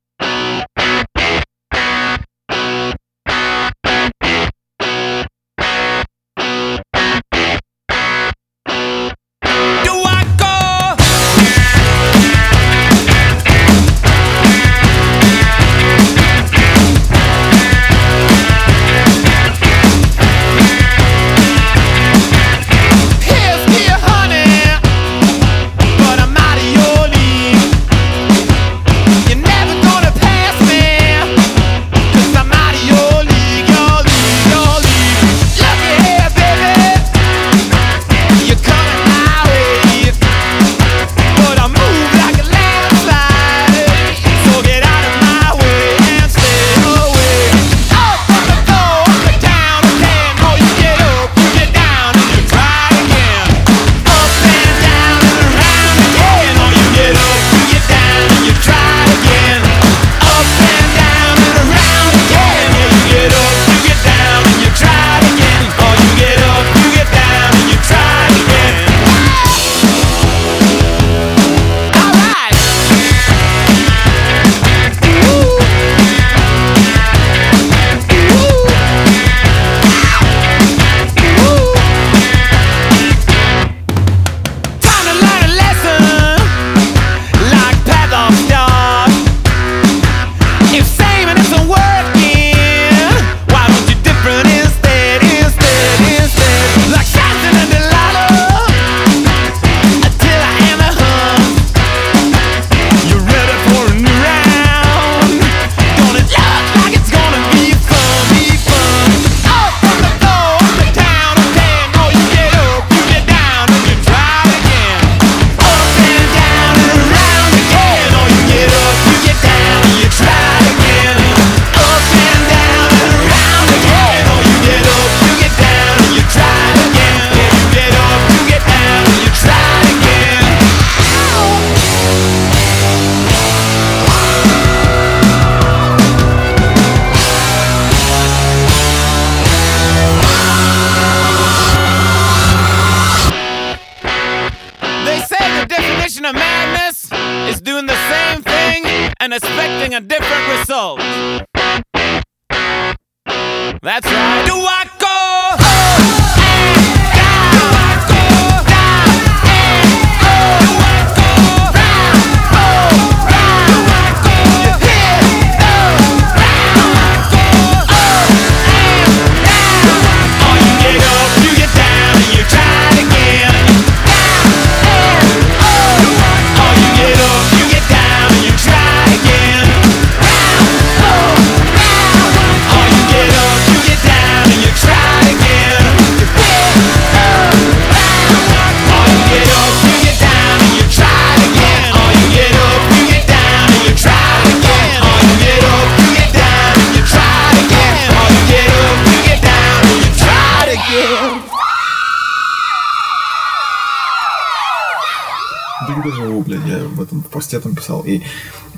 [207.37, 208.03] посте там писал.
[208.07, 208.23] И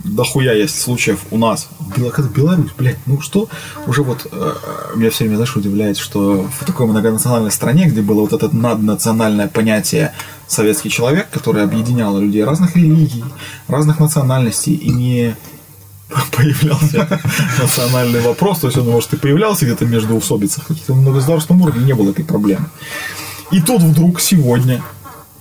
[0.04, 1.68] дохуя есть случаев у нас.
[1.78, 3.48] В Бел- как Беларусь, блядь, ну что?
[3.86, 4.54] Уже вот э,
[4.96, 9.48] меня все время, знаешь, удивляет, что в такой многонациональной стране, где было вот это наднациональное
[9.48, 10.12] понятие
[10.46, 13.24] советский человек, который объединяло людей разных религий,
[13.68, 15.36] разных национальностей и не
[16.36, 17.20] появлялся
[17.60, 21.94] национальный вопрос, то есть он, может, и появлялся где-то между усобицах, каких-то многогосударственном уровне не
[21.94, 22.66] было этой проблемы.
[23.52, 24.82] И тут вдруг сегодня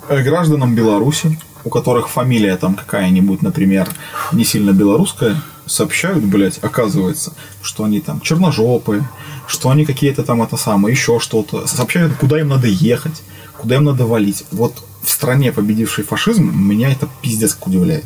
[0.07, 3.89] э, гражданам Беларуси, у которых фамилия там какая-нибудь, например,
[4.31, 9.07] не сильно белорусская, сообщают, блядь, оказывается, что они там черножопые,
[9.47, 11.67] что они какие-то там это самое, еще что-то.
[11.67, 13.21] Сообщают, куда им надо ехать,
[13.57, 14.45] куда им надо валить.
[14.51, 18.05] Вот в стране, победившей фашизм, меня это пиздец удивляет.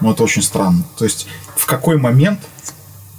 [0.00, 0.82] Ну, это очень странно.
[0.96, 2.40] То есть, в какой момент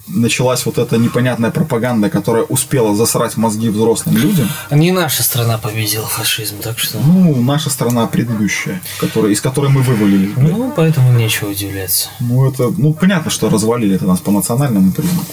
[0.08, 6.06] началась вот эта непонятная пропаганда, которая успела засрать мозги взрослым людям, Не наша страна победила
[6.06, 7.00] фашизм, так что...
[7.00, 10.34] ну, наша страна предыдущая, которая, из которой мы вывалили.
[10.36, 12.10] Ну, поэтому нечего удивляться.
[12.20, 15.26] Ну, это, ну, понятно, что развалили это нас по национальному признаку.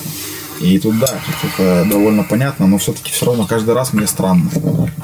[0.60, 4.50] И тут, да, тут это довольно понятно, но все-таки все равно каждый раз мне странно.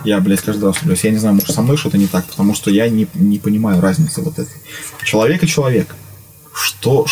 [0.05, 1.05] Я, блядь, каждый раз удивляюсь.
[1.05, 3.81] Я не знаю, может, со мной что-то не так, потому что я не, не понимаю
[3.81, 4.55] разницы вот этой.
[5.03, 5.95] Человек и человек.
[6.55, 7.07] Что,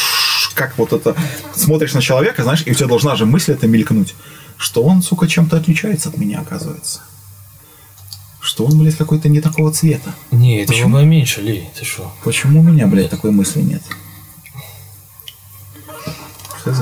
[0.54, 1.16] как вот это...
[1.54, 4.14] Смотришь на человека, знаешь, и у тебя должна же мысль это мелькнуть,
[4.56, 7.00] что он, сука, чем-то отличается от меня, оказывается.
[8.40, 10.14] Что он, блядь, какой-то не такого цвета.
[10.30, 10.96] Не, этого Почему?
[10.96, 12.12] поменьше, Ли, ты что?
[12.24, 13.82] Почему у меня, блядь, такой мысли нет?
[16.64, 16.78] Хз.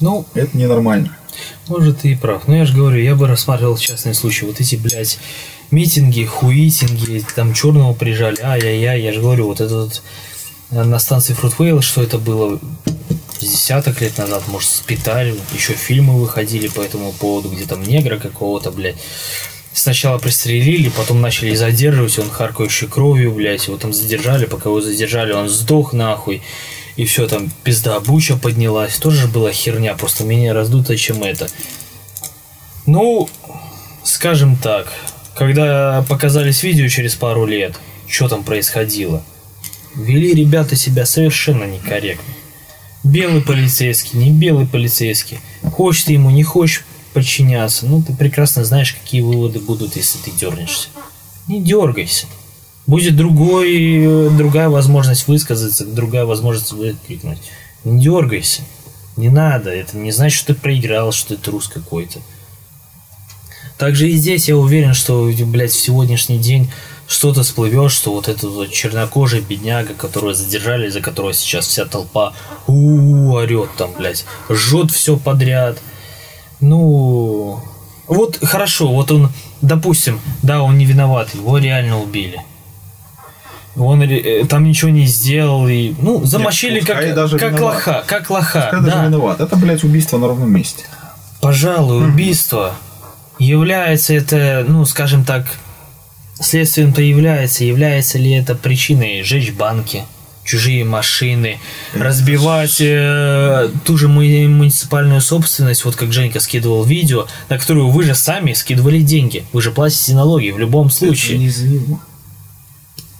[0.00, 1.16] Ну, Это ненормально.
[1.68, 2.46] может, ты и прав.
[2.48, 4.44] Но я же говорю, я бы рассматривал частные случаи.
[4.44, 5.18] Вот эти, блядь,
[5.70, 10.02] митинги, хуитинги, там черного прижали, ай-яй-яй, я же говорю, вот это вот
[10.70, 12.58] на станции Фрутвейл, что это было
[13.40, 18.70] десяток лет назад, может, спитали, еще фильмы выходили по этому поводу, где там негра какого-то,
[18.70, 18.96] блядь,
[19.72, 25.32] сначала пристрелили, потом начали задерживать, он харкающий кровью, блядь, его там задержали, пока его задержали,
[25.32, 26.42] он сдох нахуй,
[26.96, 31.48] и все, там пизда буча поднялась, тоже была херня, просто менее раздутая, чем это.
[32.86, 33.28] Ну,
[34.04, 34.92] скажем так,
[35.34, 37.74] когда показались видео через пару лет,
[38.06, 39.22] что там происходило,
[39.96, 42.32] вели ребята себя совершенно некорректно.
[43.02, 45.38] Белый полицейский, не белый полицейский.
[45.62, 47.86] Хочешь ты ему, не хочешь подчиняться.
[47.86, 50.88] Ну, ты прекрасно знаешь, какие выводы будут, если ты дернешься.
[51.46, 52.26] Не дергайся.
[52.86, 57.38] Будет другой, другая возможность высказаться, другая возможность выкрикнуть.
[57.84, 58.62] Не дергайся.
[59.16, 59.70] Не надо.
[59.70, 62.20] Это не значит, что ты проиграл, что ты трус какой-то.
[63.78, 66.70] Также и здесь я уверен, что, блядь, в сегодняшний день
[67.06, 72.32] что-то всплывет, что вот этот вот чернокожий бедняга, которого задержали, за которого сейчас вся толпа
[72.66, 75.78] у орет там, блядь, жжет все подряд.
[76.60, 77.60] Ну,
[78.06, 82.40] вот хорошо, вот он, допустим, да, он не виноват, его реально убили.
[83.76, 87.74] Он э, там ничего не сделал и, ну, замочили пускай как, даже как виноват.
[87.74, 88.86] лоха, как лоха, Пускай да.
[88.86, 89.40] даже виноват.
[89.40, 90.84] Это, блядь, убийство на ровном месте.
[91.40, 92.74] Пожалуй, убийство
[93.38, 95.46] является это, ну, скажем так,
[96.40, 97.64] следствием-то является.
[97.64, 100.04] Является ли это причиной сжечь банки,
[100.44, 101.58] чужие машины,
[101.94, 108.04] разбивать э, ту же му- муниципальную собственность, вот как Женька скидывал видео, на которую вы
[108.04, 109.44] же сами скидывали деньги.
[109.52, 111.38] Вы же платите налоги в любом Это случае.
[111.38, 112.00] не из-за него.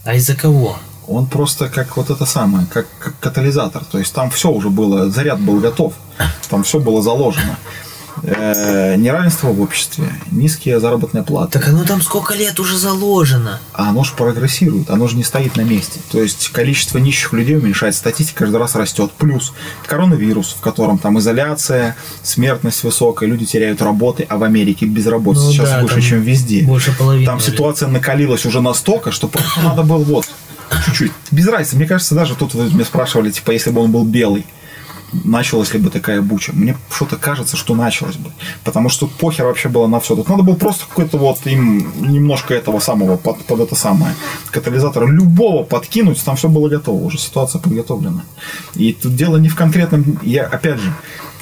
[0.05, 0.77] А из-за кого?
[1.07, 3.85] Он просто как вот это самое, как, как катализатор.
[3.85, 5.95] То есть там все уже было, заряд был готов.
[6.49, 7.59] Там все было заложено.
[8.23, 11.59] Э, неравенство в обществе, низкие заработные платы.
[11.59, 13.61] Так оно там сколько лет уже заложено?
[13.73, 16.01] А оно же прогрессирует, оно же не стоит на месте.
[16.11, 19.11] То есть количество нищих людей уменьшается, статистика каждый раз растет.
[19.19, 19.53] Плюс
[19.87, 25.53] коронавирус, в котором там изоляция, смертность высокая, люди теряют работы, а в Америке безработица Ну
[25.53, 26.63] сейчас да, выше, чем везде.
[26.63, 30.27] больше половины Там ситуация накалилась уже настолько, что просто надо было вот
[30.87, 31.13] чуть-чуть.
[31.31, 31.77] Без разницы.
[31.77, 34.47] Мне кажется, даже тут вы меня спрашивали, типа, если бы он был белый,
[35.13, 36.53] началась ли бы такая буча.
[36.53, 38.31] Мне что-то кажется, что началось бы.
[38.65, 40.17] Потому что похер вообще было на все.
[40.17, 44.15] Тут надо было просто какой-то вот им немножко этого самого под, под это самое
[44.51, 48.23] катализатора любого подкинуть, там все было готово уже, ситуация подготовлена.
[48.75, 50.93] И тут дело не в конкретном, я опять же,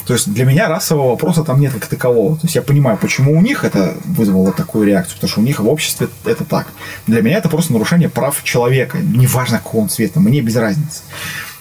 [0.07, 2.37] то есть для меня расового вопроса там нет как такового.
[2.37, 5.61] То есть я понимаю, почему у них это вызвало такую реакцию, потому что у них
[5.61, 6.67] в обществе это так.
[7.07, 8.99] Для меня это просто нарушение прав человека.
[8.99, 11.03] Неважно, какого он цвета, мне без разницы.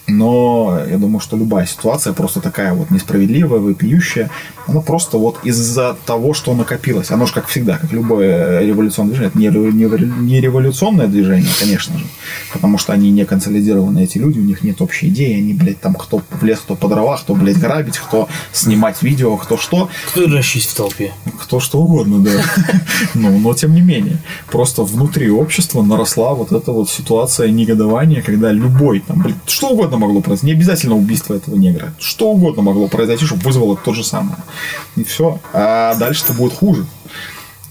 [0.08, 4.30] Но я думаю, что любая ситуация просто такая вот несправедливая, вопиющая,
[4.68, 7.12] она просто вот из-за того, что накопилось.
[7.12, 9.30] Оно же как всегда, как любое революционное движение.
[9.30, 12.06] Это не, револю- не револю- не революционное движение, конечно же,
[12.54, 15.94] потому что они не консолидированы, эти люди, у них нет общей идеи, они, блядь, там
[15.96, 19.90] кто в лес, кто по дровах, кто, блядь, грабить, кто снимать видео, кто что.
[20.12, 21.12] Кто дрочить в толпе?
[21.42, 22.32] Кто что угодно, да.
[23.14, 24.18] Ну, но тем не менее.
[24.52, 29.98] Просто внутри общества наросла вот эта вот ситуация негодования, когда любой, там, блин, что угодно
[30.02, 30.48] могло произойти.
[30.48, 31.94] Не обязательно убийство этого негра.
[32.00, 34.38] Что угодно могло произойти, чтобы вызвало то же самое.
[34.96, 35.40] И все.
[35.54, 36.86] А дальше-то будет хуже.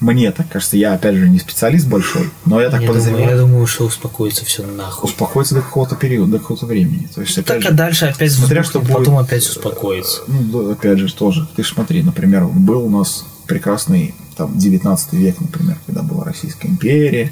[0.01, 3.31] Мне так кажется, я опять же не специалист большой, но я так Я думаю, подозреваю.
[3.37, 5.11] я думаю, что успокоится все нахуй.
[5.11, 7.07] Успокоиться до какого-то периода, до какого-то времени.
[7.15, 8.97] То есть, опять Так, же, а дальше опять смотря что будет.
[8.97, 10.23] потом опять успокоится.
[10.27, 11.47] Ну, опять же, тоже.
[11.55, 16.69] Ты ж смотри, например, был у нас прекрасный там 19 век, например, когда была Российская
[16.69, 17.31] империя,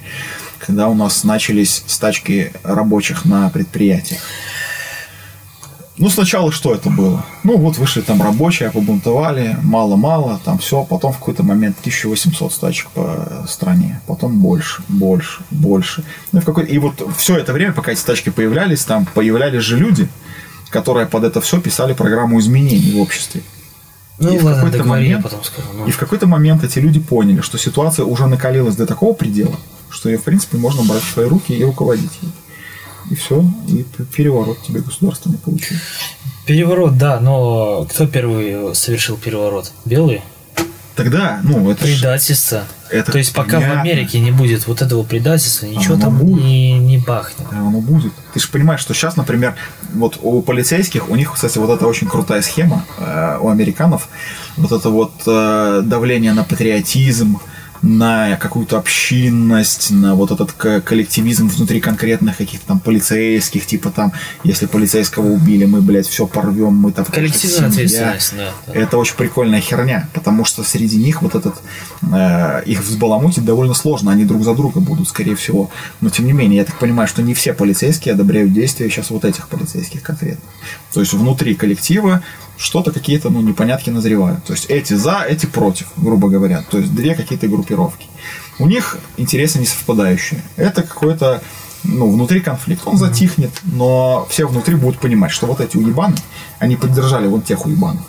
[0.58, 4.20] когда у нас начались стачки рабочих на предприятиях.
[5.98, 7.24] Ну, сначала что это было?
[7.42, 12.88] Ну, вот вышли там рабочие, побунтовали, мало-мало, там все, потом в какой-то момент 1800 стачек
[12.90, 16.04] по стране, потом больше, больше, больше.
[16.32, 19.62] Ну, и, в какой и вот все это время, пока эти стачки появлялись, там появлялись
[19.62, 20.08] же люди,
[20.70, 23.42] которые под это все писали программу изменений в обществе.
[24.20, 25.68] Ну И в ладно, какой-то договори, я момент- потом скажу.
[25.76, 25.86] ну.
[25.86, 29.56] И в какой-то момент эти люди поняли, что ситуация уже накалилась до такого предела,
[29.90, 32.30] что ее, в принципе, можно брать в свои руки и руководить ей.
[33.10, 35.76] И все, и переворот тебе государственный получил.
[36.46, 39.72] Переворот, да, но кто первый совершил переворот?
[39.84, 40.22] Белые?
[40.94, 42.64] Тогда, ну, это ж- Предательство.
[42.90, 43.80] это То есть пока в понятно.
[43.82, 46.42] Америке не будет вот этого предательства, ничего Оно там будет.
[46.44, 47.46] не, не бахнет.
[47.52, 48.12] Да, оно будет.
[48.34, 49.54] Ты же понимаешь, что сейчас, например,
[49.94, 54.08] вот у полицейских, у них, кстати, вот это очень крутая схема э, у американцев,
[54.56, 57.38] вот это вот э, давление на патриотизм,
[57.82, 64.12] на какую-то общинность, на вот этот коллективизм внутри конкретных каких-то там полицейских, типа там,
[64.44, 67.04] если полицейского убили, мы, блядь, все порвем, мы там...
[67.04, 68.50] Коллективная ответственность, да.
[68.66, 68.72] да.
[68.72, 71.54] Это очень прикольная херня, потому что среди них вот этот
[72.12, 75.70] э, их взбаламутить довольно сложно, они друг за друга будут, скорее всего.
[76.00, 79.24] Но тем не менее, я так понимаю, что не все полицейские одобряют действия сейчас вот
[79.24, 80.44] этих полицейских конкретно.
[80.92, 82.22] То есть внутри коллектива
[82.58, 84.44] что-то какие-то ну, непонятки назревают.
[84.44, 86.64] То есть эти за, эти против, грубо говоря.
[86.70, 88.06] То есть две какие-то группировки.
[88.58, 90.42] У них интересы не совпадающие.
[90.56, 91.40] Это какой-то
[91.84, 92.82] ну, внутри конфликт.
[92.86, 96.16] Он затихнет, но все внутри будут понимать, что вот эти уебаны,
[96.58, 98.02] они поддержали вот тех уебанов.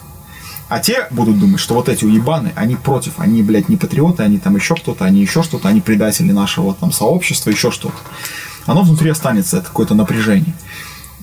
[0.68, 4.38] А те будут думать, что вот эти уебаны, они против, они, блядь, не патриоты, они
[4.38, 7.96] там еще кто-то, они еще что-то, они предатели нашего там сообщества, еще что-то.
[8.68, 10.54] Оно внутри останется, это какое-то напряжение.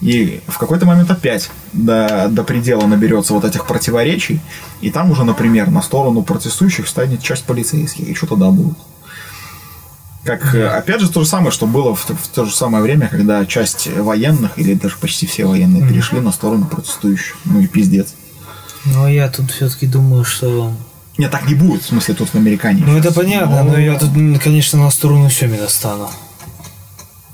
[0.03, 4.41] И в какой-то момент опять до, до предела наберется вот этих противоречий,
[4.81, 8.77] и там уже, например, на сторону протестующих станет часть полицейских, и что тогда будет?
[10.27, 13.09] Как, э, опять же, то же самое, что было в, в то же самое время,
[13.09, 17.37] когда часть военных, или даже почти все военные, перешли на сторону протестующих.
[17.45, 18.15] Ну и пиздец.
[18.85, 20.73] Но я тут все-таки думаю, что...
[21.17, 22.83] Нет, так не будет, в смысле, тут в Американе.
[22.85, 24.11] Ну это понятно, но я тут,
[24.43, 26.11] конечно, на сторону Семина стану.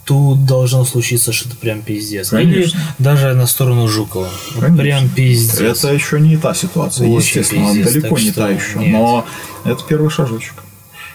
[0.05, 2.31] Тут должно случиться что-то прям пиздец.
[2.31, 2.59] Конечно.
[2.61, 4.29] Или даже на сторону Жукова.
[4.55, 4.77] Конечно.
[4.77, 5.61] прям пиздец.
[5.61, 8.79] Это еще не та ситуация, Очень естественно, пиздец, далеко не что та еще.
[8.81, 8.93] нет.
[8.93, 9.25] Но
[9.65, 10.55] это первый шажочек.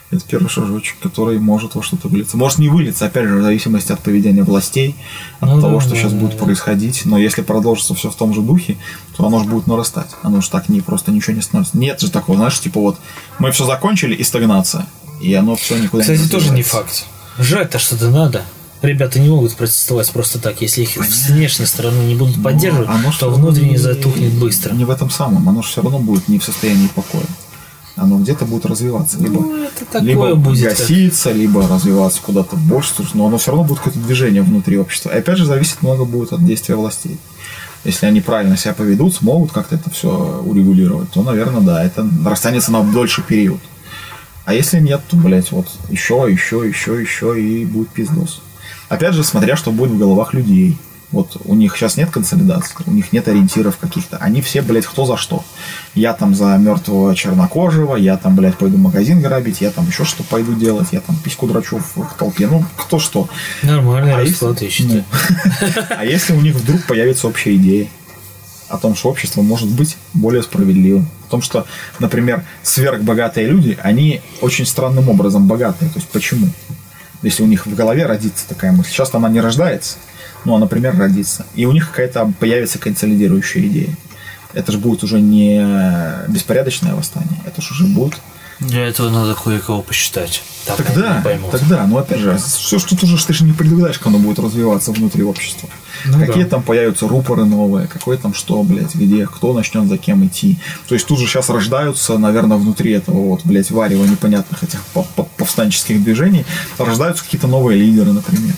[0.09, 2.37] Это первый шажочек, который может во что-то вылиться.
[2.37, 4.95] Может не вылиться, опять же, в зависимости от поведения властей,
[5.41, 6.45] от Ну того, да, что да, сейчас да, будет да.
[6.45, 7.01] происходить.
[7.03, 8.77] Но если продолжится все в том же духе,
[9.17, 10.07] то оно же будет нарастать.
[10.23, 11.77] Оно же так не просто ничего не становится.
[11.77, 12.97] Нет же такого, знаешь, типа вот
[13.37, 14.87] мы все закончили и стагнация.
[15.19, 17.03] И оно все никуда Кстати, не тоже не факт.
[17.37, 18.43] Жать-то что-то надо.
[18.87, 20.61] Ребята не могут протестовать просто так.
[20.61, 24.33] Если их с внешней стороны не будут поддерживать, Ну, оно ж то внутренне равно затухнет
[24.33, 24.73] быстро.
[24.73, 25.47] Не в этом самом.
[25.49, 27.25] Оно же все равно будет не в состоянии покоя.
[27.97, 29.17] Оно где-то будет развиваться.
[29.19, 29.67] Либо, Ну,
[30.01, 32.93] либо будет, как- гаситься, либо развиваться куда-то больше.
[33.13, 35.09] Но оно все равно будет какое-то движение внутри общества.
[35.09, 37.17] И опять же, зависит много будет от действия властей.
[37.83, 42.71] Если они правильно себя поведут, смогут как-то это все урегулировать, то, наверное, да, это растянется
[42.71, 43.59] на дольший период.
[44.45, 48.41] А если нет, то, блядь, вот еще, еще, еще, еще и будет пиздос.
[48.89, 50.77] Опять же, смотря что будет в головах людей.
[51.11, 54.17] Вот у них сейчас нет консолидации, у них нет ориентиров каких-то.
[54.17, 55.43] Они все, блядь, кто за что.
[55.95, 60.23] Я там за мертвого чернокожего, я там, блядь, пойду магазин грабить, я там еще что
[60.23, 62.47] пойду делать, я там письку драчу в, толпе.
[62.47, 63.29] Ну, кто что.
[63.63, 65.05] Нормальный А расклад, я считаю.
[65.97, 67.87] А если у них вдруг появится общая идея
[68.67, 71.65] о том, что общество может быть более справедливым, о том, что,
[71.99, 75.89] например, сверхбогатые люди, они очень странным образом богатые.
[75.89, 76.49] То есть почему?
[77.21, 78.89] Если у них в голове родится такая мысль.
[78.89, 79.97] Сейчас она не рождается,
[80.45, 81.45] ну, а, например, родится.
[81.55, 83.95] И у них какая-то появится консолидирующая идея.
[84.53, 85.61] Это же будет уже не
[86.27, 88.15] беспорядочное восстание, это же уже будет
[88.59, 90.41] Для этого надо кое-кого посчитать.
[90.65, 94.07] Так Тогда, тогда, ну опять же, все, что ты же ты же не предугадаешь, как
[94.07, 95.69] оно будет развиваться внутри общества.
[96.05, 96.49] Ну Какие да.
[96.49, 100.57] там появятся рупоры новые, какой там что, блядь, где, кто начнет за кем идти.
[100.87, 105.03] То есть тут же сейчас рождаются, наверное, внутри этого вот, блядь, варева непонятных этих по-
[105.03, 106.45] по- повстанческих движений,
[106.77, 108.53] рождаются какие-то новые лидеры, например,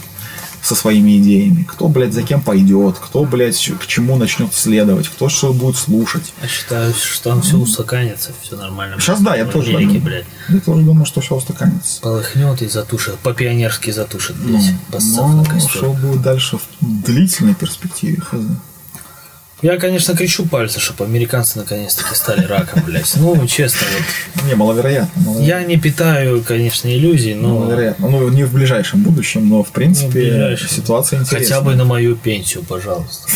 [0.61, 1.63] со своими идеями.
[1.63, 6.33] Кто, блядь, за кем пойдет, кто, блядь, к чему начнет следовать, кто что будет слушать.
[6.41, 8.99] Я считаю, что там все устаканится, все нормально.
[8.99, 10.03] Сейчас да, я В тоже Америке, думаю.
[10.05, 12.01] блядь, Я тоже думаю, что все устаканится.
[12.01, 15.71] полыхнет и затушит, по-пионерски затушит, блядь, басцов Ну, на костер.
[15.71, 18.37] что будет дальше в длительной перспективе, хз.
[19.61, 23.13] Я, конечно, кричу пальцы, чтобы американцы наконец-таки стали раком, блядь.
[23.17, 24.45] Ну, честно, вот.
[24.45, 25.21] Не, маловероятно.
[25.21, 25.59] маловероятно.
[25.61, 28.07] Я не питаю, конечно, иллюзий, но Маловероятно.
[28.07, 30.69] Ну, не в ближайшем будущем, но в принципе ближайшем.
[30.69, 31.57] ситуация интересная.
[31.57, 33.29] хотя бы на мою пенсию, пожалуйста.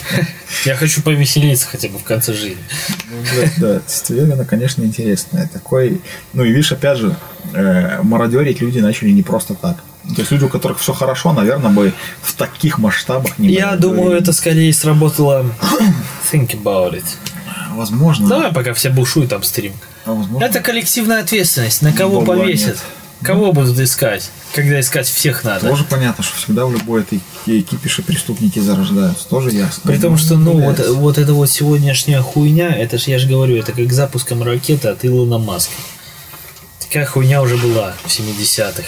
[0.64, 2.62] Я хочу повеселиться хотя бы в конце жизни.
[3.10, 5.48] Ну, да, действительно, конечно, интересная.
[5.52, 6.00] Такой,
[6.32, 7.16] ну и видишь, опять же,
[7.54, 9.76] э, мародерить люди начали не просто так.
[10.04, 11.92] То есть люди, у которых все хорошо, наверное, бы
[12.22, 15.46] в таких масштабах не Я думаю, это скорее сработало
[16.32, 17.04] think about it.
[17.74, 18.28] Возможно.
[18.28, 19.72] Давай пока все бушуют там стрим.
[20.04, 20.44] А, возможно.
[20.44, 21.82] Это коллективная ответственность.
[21.82, 22.66] На кого Бабла повесят?
[22.66, 22.78] нет.
[23.22, 24.30] Кого будут искать?
[24.52, 25.68] Когда искать всех надо.
[25.68, 29.28] Тоже понятно, что всегда в любой этой экипише преступники зарождаются.
[29.28, 29.90] Тоже ясно.
[29.90, 33.56] При том, что, ну, вот, вот эта вот сегодняшняя хуйня, это ж, я же говорю,
[33.56, 35.72] это как запуском ракеты от Илона Маска.
[36.80, 38.82] Такая хуйня уже была в 70-х.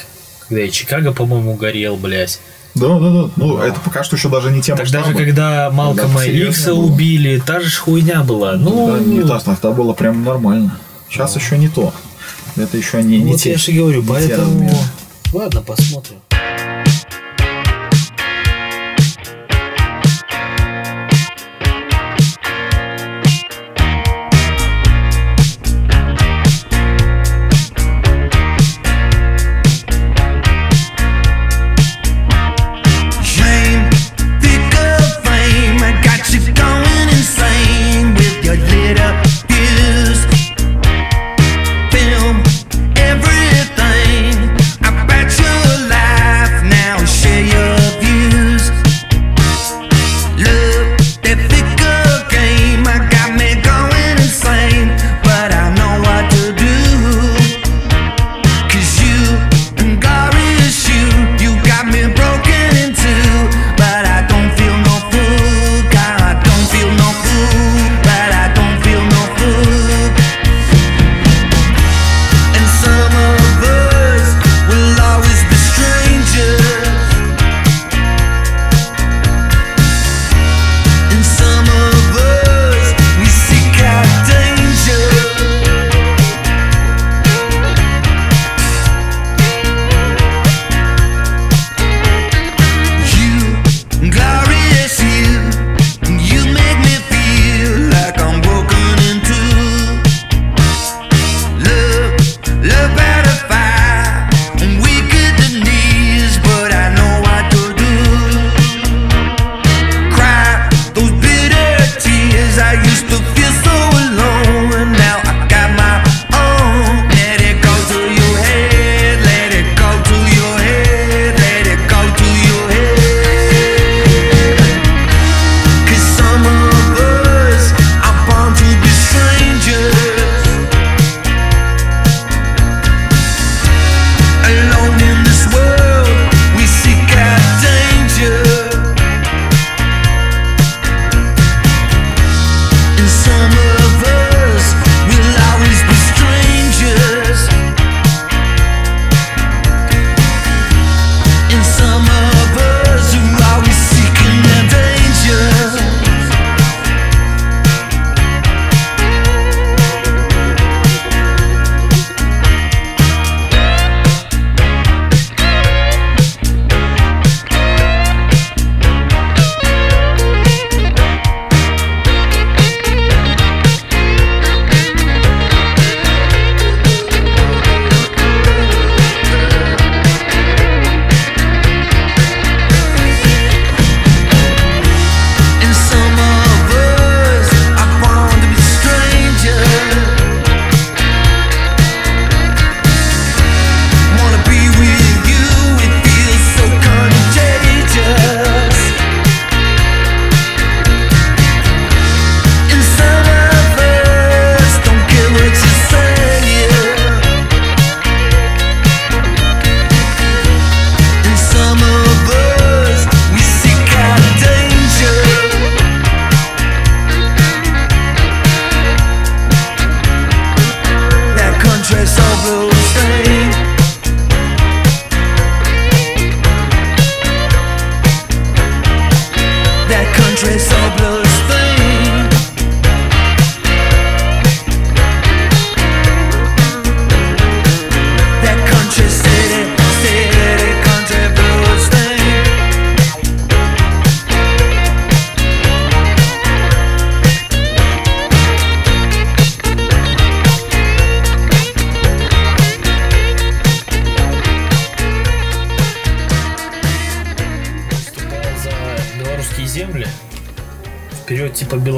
[0.48, 2.40] Когда и Чикаго, по-моему, горел, блядь.
[2.74, 3.30] Да, да, да.
[3.36, 5.24] Ну, это пока что еще даже не тема Тогда же, масштаба.
[5.24, 8.54] когда Малкома Икса убили, та же хуйня была.
[8.54, 10.76] Ну, Да, не та, тогда было прям нормально.
[11.08, 11.92] Сейчас еще не то.
[12.56, 13.52] Это еще не, не вот те.
[13.52, 14.70] я же говорю, не поэтому...
[15.32, 16.16] Ладно, посмотрим.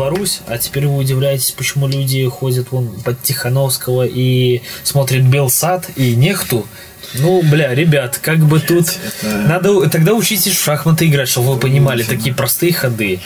[0.00, 6.14] Беларусь, а теперь вы удивляетесь, почему люди ходят вон под Тихановского и смотрят Белсад и
[6.14, 6.66] Нехту.
[7.14, 8.86] Ну, бля, ребят, как бы тут...
[9.22, 13.20] Надо у- тогда учитесь в шахматы играть, чтобы вы понимали такие простые ходы.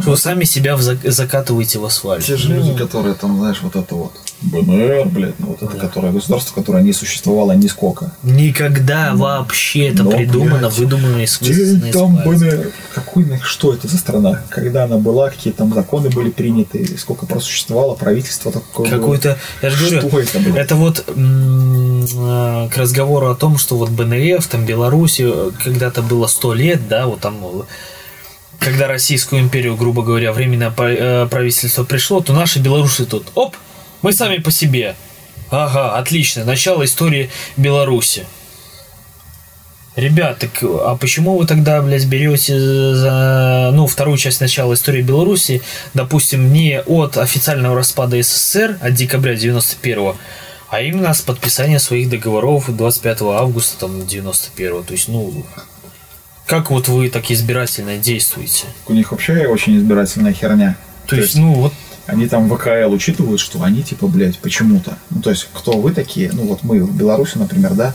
[0.00, 2.24] Что вы сами себя в зак- закатываете в асфальт.
[2.24, 4.12] Те же люди, которые там, знаешь, вот это вот
[4.42, 8.12] БНР, блядь, ну вот это которое государство, которое не существовало нисколько.
[8.22, 12.70] Никогда вообще это Но, придумано, блядь, выдумано и День там БНР.
[12.94, 14.42] Какой, что это за страна?
[14.50, 18.90] Когда она была, какие там законы были приняты, сколько просуществовало правительство такое.
[18.90, 18.98] было?
[19.00, 20.56] Какой-то, я же говорю, Что это было?
[20.56, 26.02] это вот м, э, к разговору о том, что вот БНР, там Беларуси э, когда-то
[26.02, 27.36] было сто лет, да, вот там,
[28.58, 33.56] когда Российскую империю, грубо говоря, временное э, правительство пришло, то наши белорусы тут, оп,
[34.02, 34.96] мы сами по себе.
[35.50, 38.26] Ага, отлично, начало истории Беларуси.
[39.94, 45.62] Ребят, так а почему вы тогда, блядь, берете за, ну, вторую часть начала истории Беларуси,
[45.94, 50.14] допустим, не от официального распада СССР, от декабря 91
[50.68, 55.46] а именно с подписания своих договоров 25 августа там 91 То есть, ну,
[56.46, 58.66] как вот вы так избирательно действуете?
[58.86, 60.76] У них вообще очень избирательная херня.
[61.06, 61.72] То, есть, ну, вот
[62.06, 64.96] Они там ВКЛ учитывают, что они типа, блядь, почему-то.
[65.10, 66.30] Ну, то есть, кто вы такие?
[66.32, 67.94] Ну, вот мы в Беларуси, например, да,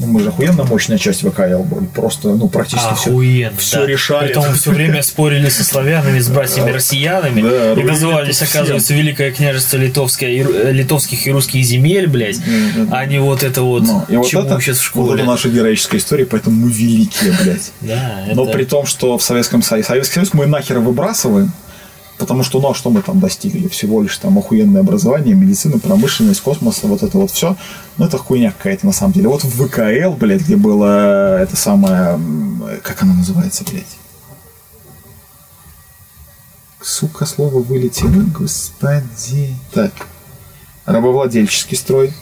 [0.00, 1.84] ну, мы же охуенно мощная часть ВКЛ были.
[1.94, 3.56] Просто, ну, практически все, охуенно.
[3.58, 3.86] все да.
[3.86, 4.26] решали.
[4.28, 7.42] Притом все время спорили со славянами, с братьями россиянами.
[7.42, 12.38] Да, и назывались, оказывается, Великое княжество Литовское, и э, литовских и русских земель, блядь.
[12.90, 15.22] А не вот это вот, Ну, и вот чему это, учат в вот школе.
[15.22, 17.72] это наша героическая история, поэтому мы великие, блядь.
[17.80, 21.52] Да, Но при том, что в Советском Союзе, Советский Союз мы нахер выбрасываем,
[22.20, 23.66] потому что, ну, а что мы там достигли?
[23.66, 27.56] Всего лишь там охуенное образование, медицина, промышленность, космос, вот это вот все.
[27.96, 29.28] Ну, это хуйня какая-то на самом деле.
[29.28, 32.20] Вот в ВКЛ, блядь, где было это самое,
[32.82, 33.96] как оно называется, блядь?
[36.82, 39.54] Сука, слово вылетело, господи.
[39.72, 39.92] Так,
[40.84, 42.12] рабовладельческий строй.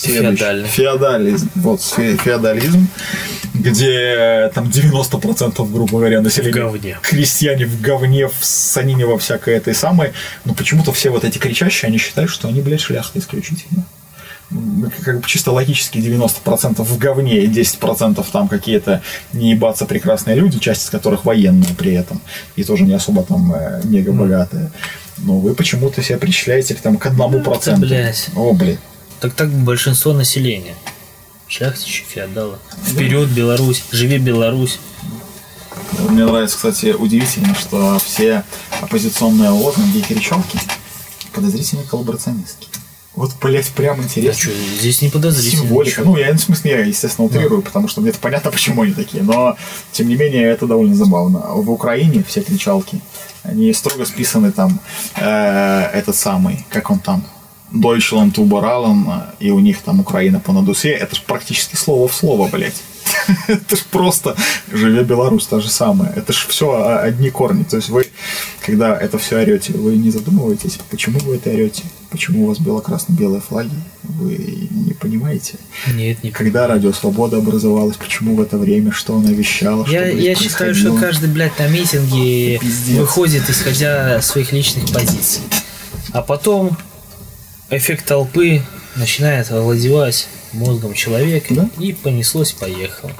[0.00, 0.68] Феодальный.
[0.68, 1.50] Феодализм.
[1.56, 2.88] Вот, фе- феодализм,
[3.54, 6.52] где там 90% грубо говоря, населения.
[6.52, 6.98] В говне.
[7.02, 10.12] Крестьяне в говне, в санине во всякой этой самой.
[10.44, 13.84] Но почему-то все вот эти кричащие, они считают, что они, блядь, шляхта исключительно.
[14.52, 19.00] Ну, Как бы чисто логически 90% в говне и 10% там какие-то
[19.32, 22.20] не ебаться прекрасные люди, часть из которых военные при этом.
[22.56, 24.72] И тоже не особо там э, мега богатые.
[25.18, 27.82] Но вы почему-то себя причисляете к, там, к одному проценту.
[27.86, 28.28] блядь.
[28.34, 28.78] О, блин.
[29.20, 30.74] Так так большинство населения.
[31.46, 32.58] Шляхтичи, феодалы.
[32.86, 34.78] Вперед, Беларусь, живи Беларусь.
[36.08, 38.44] Мне нравится, кстати, удивительно, что все
[38.80, 40.58] оппозиционные лозунги и кричалки
[41.34, 42.70] подозрительно коллаборационистские.
[43.14, 44.40] Вот, блять, прям Да интересно.
[44.40, 45.64] что, здесь не подозрительно.
[45.64, 46.00] Символика.
[46.00, 46.12] ничего.
[46.12, 49.22] Ну, я, в смысле, я, естественно, утрирую, потому что мне это понятно, почему они такие.
[49.22, 49.56] Но,
[49.92, 51.40] тем не менее, это довольно забавно.
[51.40, 53.00] В Украине все кричалки,
[53.42, 54.80] они строго списаны там,
[55.16, 57.26] э, этот самый, как он там,
[57.72, 60.90] Deutschland über и у них там Украина по надусе.
[60.90, 62.82] Это ж практически слово в слово, блядь.
[63.48, 64.36] Это ж просто
[64.72, 66.12] «Живе Беларусь» та же самая.
[66.16, 67.64] Это ж все одни корни.
[67.64, 68.06] То есть вы,
[68.64, 71.82] когда это все орете, вы не задумываетесь, почему вы это орете?
[72.10, 73.70] Почему у вас бело-красно-белые флаги?
[74.02, 75.54] Вы не понимаете?
[75.94, 80.02] Нет, не Когда Радио Свобода образовалась, почему в это время, что она вещала, что Я,
[80.02, 82.98] блядь, я считаю, что каждый, блядь, на митинге Пиздец.
[82.98, 85.42] выходит, исходя своих личных позиций.
[86.12, 86.76] А потом
[87.70, 88.62] эффект толпы
[88.96, 91.68] начинает овладевать мозгом человека Да.
[91.78, 93.12] и понеслось, поехало.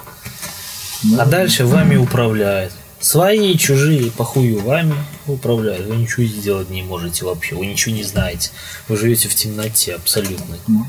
[1.04, 1.22] Да.
[1.22, 2.72] А дальше вами управляют.
[3.00, 4.94] Свои, чужие, похую вами
[5.26, 5.86] управляют.
[5.86, 7.54] Вы ничего сделать не можете вообще.
[7.54, 8.50] Вы ничего не знаете.
[8.88, 10.56] Вы живете в темноте абсолютно.
[10.66, 10.86] Ну.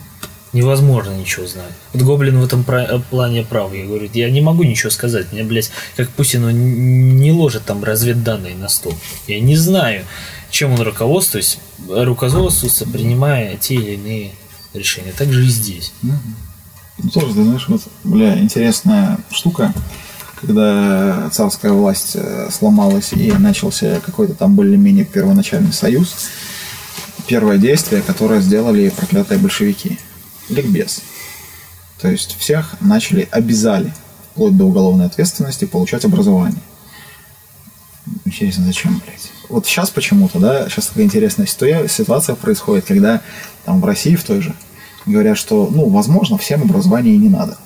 [0.52, 1.72] Невозможно ничего знать.
[1.94, 2.66] Вот Гоблин в этом
[3.10, 3.74] плане прав.
[3.74, 5.32] Я говорю, я не могу ничего сказать.
[5.32, 8.94] Мне, блядь, как Путину н- не ложит там разведданные на стол.
[9.28, 10.04] Я не знаю,
[10.52, 14.32] чем он руководствуется, руководствуется, принимая те или иные
[14.74, 15.14] решения.
[15.18, 15.94] Так же и здесь.
[16.02, 19.74] Ну, тоже, знаешь, вот, бля, интересная штука,
[20.40, 26.16] когда царская власть э, сломалась и начался какой-то там более-менее первоначальный союз,
[27.28, 29.98] первое действие, которое сделали проклятые большевики.
[30.50, 31.02] Ликбез.
[32.02, 33.94] То есть всех начали, обязали,
[34.32, 36.62] вплоть до уголовной ответственности, получать образование.
[38.26, 39.31] Интересно, зачем, блядь?
[39.52, 43.22] Вот сейчас почему-то, да, сейчас такая интересная ситуа- ситуация происходит, когда
[43.66, 44.54] там в России в той же
[45.06, 47.58] говорят, что, ну, возможно, всем образование не надо.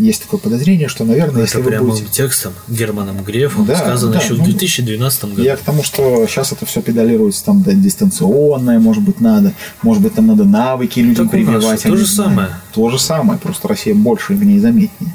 [0.00, 2.06] Есть такое подозрение, что, наверное, если Это вы будете...
[2.10, 5.42] текстом Германом Грефом Да, сказано да, еще ну, в 2012 году.
[5.42, 10.02] Я к тому, что сейчас это все педалируется, там, да, дистанционное, может быть, надо, может
[10.02, 11.82] быть, там надо навыки людям Так прививать.
[11.82, 12.48] то же самое.
[12.72, 15.12] То же самое, просто Россия больше и в ней заметнее.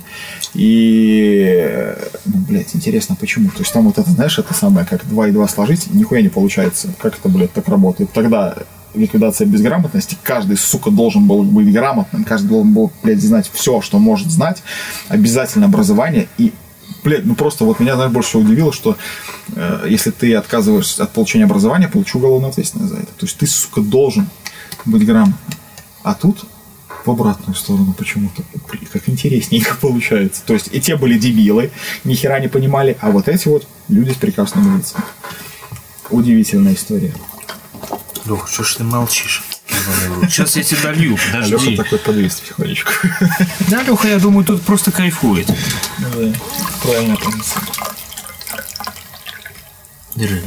[0.54, 1.68] И,
[2.26, 3.50] ну, блядь, интересно, почему?
[3.50, 6.30] То есть там вот это, знаешь, это самое, как 2 и 2 сложить, нихуя не
[6.30, 6.90] получается.
[7.02, 8.12] Как это, блядь, так работает?
[8.14, 8.56] Тогда
[8.96, 10.18] ликвидация безграмотности.
[10.24, 14.64] Каждый, сука, должен был быть грамотным, каждый должен был, блядь, знать все, что может знать.
[15.10, 16.54] Обязательно образование и
[17.04, 18.98] Блядь, ну просто вот меня, знаешь, больше всего удивило, что
[19.56, 23.12] э, если ты отказываешься от получения образования, получу уголовную ответственность за это.
[23.18, 24.28] То есть ты, сука, должен
[24.86, 25.38] быть грамотным.
[26.02, 26.46] А тут
[27.06, 28.44] в обратную сторону почему-то.
[28.72, 30.42] Блин, как интересненько получается.
[30.46, 31.70] То есть и те были дебилы,
[32.04, 35.04] ни хера не понимали, а вот эти вот люди с прекрасными лицами.
[36.10, 37.14] Удивительная история.
[38.26, 39.44] Леха, что ж ты молчишь?
[40.30, 41.78] Сейчас я тебе долью, Леха подожди.
[41.78, 42.92] такой подвис потихонечку.
[43.68, 45.48] Да, Леха, я думаю, тут просто кайфует.
[45.48, 46.08] Да,
[46.82, 47.62] Правильно позиция.
[50.16, 50.42] Держи.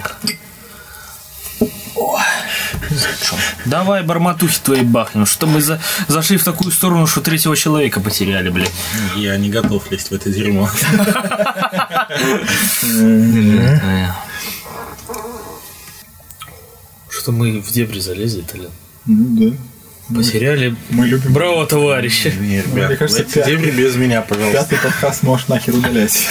[3.67, 8.73] Давай барматухи твои бахнем, чтобы за, зашли в такую сторону, что третьего человека потеряли, блядь.
[9.17, 10.71] Я не готов лезть в это дерьмо.
[17.19, 18.71] Что мы в дебри залезли, Толян?
[19.07, 19.57] Ну да.
[20.15, 20.77] Потеряли.
[20.91, 21.33] Мы любим.
[21.33, 22.29] Браво, товарищи.
[22.29, 24.69] Не, Мне ребят, кажется, эти дебри без меня, пожалуйста.
[24.71, 26.29] Пятый подкаст можешь нахер удалять.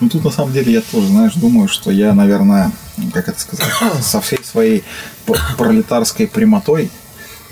[0.00, 2.72] Ну тут на самом деле я тоже, знаешь, думаю, что я, наверное,
[3.14, 3.68] как это сказать,
[4.02, 4.84] со всей своей
[5.56, 6.90] пролетарской прямотой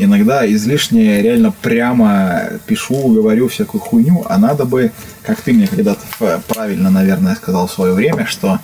[0.04, 4.92] иногда излишне реально прямо пишу, говорю всякую хуйню, а надо бы,
[5.22, 8.58] как ты мне когда-то э, правильно, наверное, сказал в свое время, что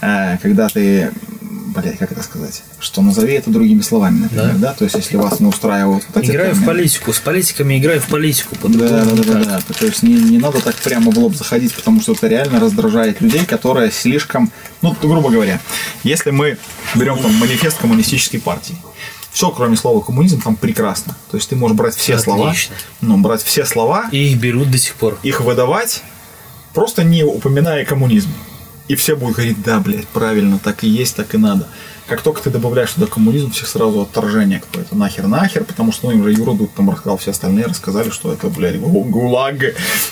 [0.00, 1.10] э, когда ты,
[1.40, 5.40] блядь, как это сказать, что назови это другими словами, например, да, то есть если вас
[5.40, 7.12] не устраивают вот эти Играю в термины, политику.
[7.12, 8.56] С политиками играю в политику.
[8.62, 9.60] да, да, да, да, да.
[9.78, 13.20] То есть не, не надо так прямо в лоб заходить, потому что это реально раздражает
[13.20, 14.50] людей, которые слишком,
[14.82, 15.60] ну, грубо говоря,
[16.02, 16.58] если мы
[16.94, 18.76] берем там манифест коммунистической партии,
[19.34, 21.16] все, кроме слова коммунизм, там прекрасно.
[21.30, 22.76] То есть ты можешь брать все слова, Отлично.
[23.00, 25.18] ну, брать все слова, И их берут до сих пор.
[25.24, 26.02] их выдавать,
[26.72, 28.30] просто не упоминая коммунизм.
[28.86, 31.66] И все будут говорить, да, блядь, правильно, так и есть, так и надо.
[32.06, 36.12] Как только ты добавляешь туда коммунизм, всех сразу отторжение какое-то, нахер, нахер, потому что, ну,
[36.12, 39.56] им же Юра там рассказал, все остальные рассказали, что это, блядь, гу- гулаг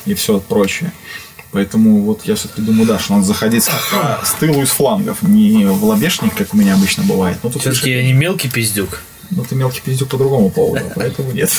[0.04, 0.92] и все прочее.
[1.52, 3.70] Поэтому вот я все-таки думаю, да, что надо заходить с,
[4.24, 7.36] с тылу и с флангов, не в лобешник, как у меня обычно бывает.
[7.42, 9.02] Ну, тут Все-таки я не мелкий пиздюк.
[9.34, 11.50] Ну, ты мелкий пиздюк по другому поводу, поэтому нет.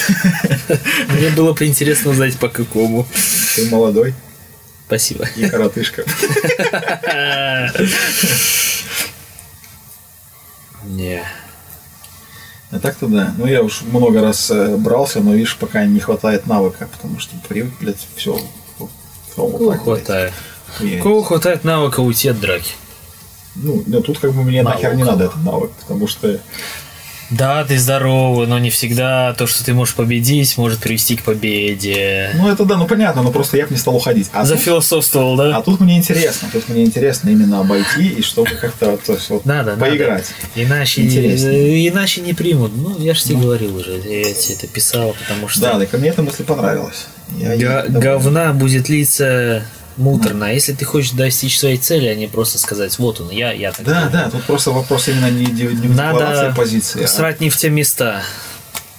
[1.10, 3.08] Мне было бы интересно узнать по какому.
[3.56, 4.14] Ты молодой
[4.88, 5.28] Спасибо.
[5.36, 6.04] и коротышка.
[10.86, 11.24] Не.
[12.72, 13.34] А так-то да.
[13.38, 17.36] Ну, я уж много раз э, брался, но, видишь, пока не хватает навыка, потому что
[17.48, 18.38] привык, блядь, все.
[19.36, 20.34] Кого хватает?
[21.02, 22.74] Кого хватает навыка уйти от драки?
[23.56, 26.40] Ну, ну, тут как бы мне нахер не надо этот навык, потому что
[27.30, 32.30] Да, ты здоровый, но не всегда то, что ты можешь победить, может привести к победе.
[32.36, 34.30] Ну, это да, ну понятно, но просто я бы не стал уходить.
[34.34, 35.58] А тут, Зафилософствовал, да?
[35.58, 39.46] а тут мне интересно, тут мне интересно именно обойти и чтобы как-то то есть, вот,
[39.46, 40.32] Надо, поиграть.
[40.56, 40.68] надо.
[40.68, 41.88] Иначе, Интереснее.
[41.90, 42.72] иначе не примут.
[42.76, 46.10] Ну, я же тебе говорил уже, я тебе это писал, потому что Да, так мне
[46.10, 47.08] эта мысль понравилась.
[47.40, 48.00] Я- доволен.
[48.00, 49.64] говна будет литься
[49.98, 50.48] муторно.
[50.48, 53.72] А если ты хочешь достичь своей цели, а не просто сказать, вот он, я, я
[53.72, 54.12] так Да, думаю».
[54.12, 57.70] да, тут просто вопрос именно не, не в Надо позиции, а срать не в те
[57.70, 58.24] места.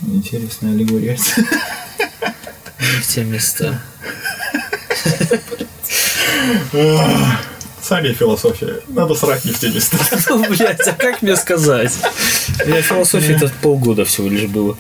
[0.07, 1.16] интересная аллегория.
[2.80, 3.80] Не в те места.
[7.82, 8.80] Сами философия.
[8.88, 9.99] Надо срать не в те места.
[10.30, 11.92] Ну, блядь, а как мне сказать?
[12.66, 14.76] Я философии это полгода всего лишь было.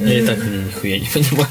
[0.00, 1.48] Я и так нихуя не понимаю.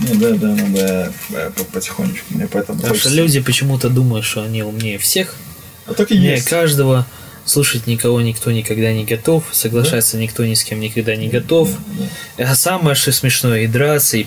[0.00, 1.12] Не, да, да, надо
[1.56, 2.26] по- потихонечку.
[2.34, 5.34] Мне поэтому Потому что хочется- люди почему-то думают, что они умнее всех.
[5.86, 6.48] А так и есть.
[6.48, 7.06] каждого.
[7.46, 9.44] Слушать никого никто никогда не готов.
[9.52, 11.70] Соглашаться никто ни с кем никогда не готов.
[12.38, 14.24] А самое что смешное, и драться, и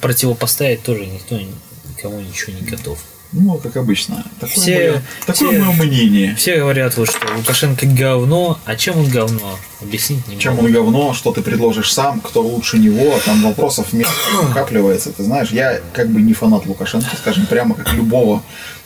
[0.00, 1.48] противопоставить тоже никто ни-
[1.90, 2.98] никому ничего не готов.
[3.36, 4.24] Ну, как обычно.
[4.38, 6.34] Такое, Все- мое, такое все- мое мнение.
[6.36, 9.58] Все говорят вот, что Лукашенко говно, а чем он говно?
[9.82, 10.66] Объяснить не Чем могу.
[10.66, 13.88] он говно, что ты предложишь сам, кто лучше него, там вопросов
[14.42, 15.10] накапливается.
[15.12, 18.42] Ты знаешь, я как бы не фанат Лукашенко, скажем, прямо как любого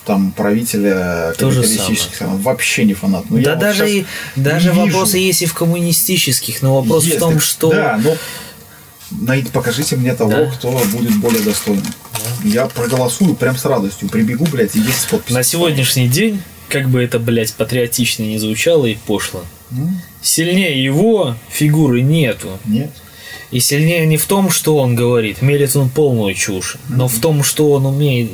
[0.07, 2.39] там правителя капиталистических стран.
[2.39, 3.25] Вообще не фанат.
[3.29, 4.81] Ну, я Да вот даже, щас и, даже вижу.
[4.87, 7.71] вопросы есть и в коммунистических, но вопрос Есть, в том, так- что...
[7.71, 8.17] Да, но
[9.11, 10.47] найди, покажите мне того, Да.
[10.47, 11.85] кто будет более достойным.
[12.45, 14.09] Я проголосую прям с радостью.
[14.09, 15.35] Прибегу, блядь, и 10 подписей.
[15.35, 19.43] На сегодняшний день, как бы это, блядь, патриотично не звучало и пошло,
[20.23, 22.59] сильнее его фигуры нету.
[22.65, 22.91] Нет.
[23.51, 27.43] И сильнее не в том, что он говорит, мерит он полную чушь, но в том,
[27.43, 28.31] что он умеет,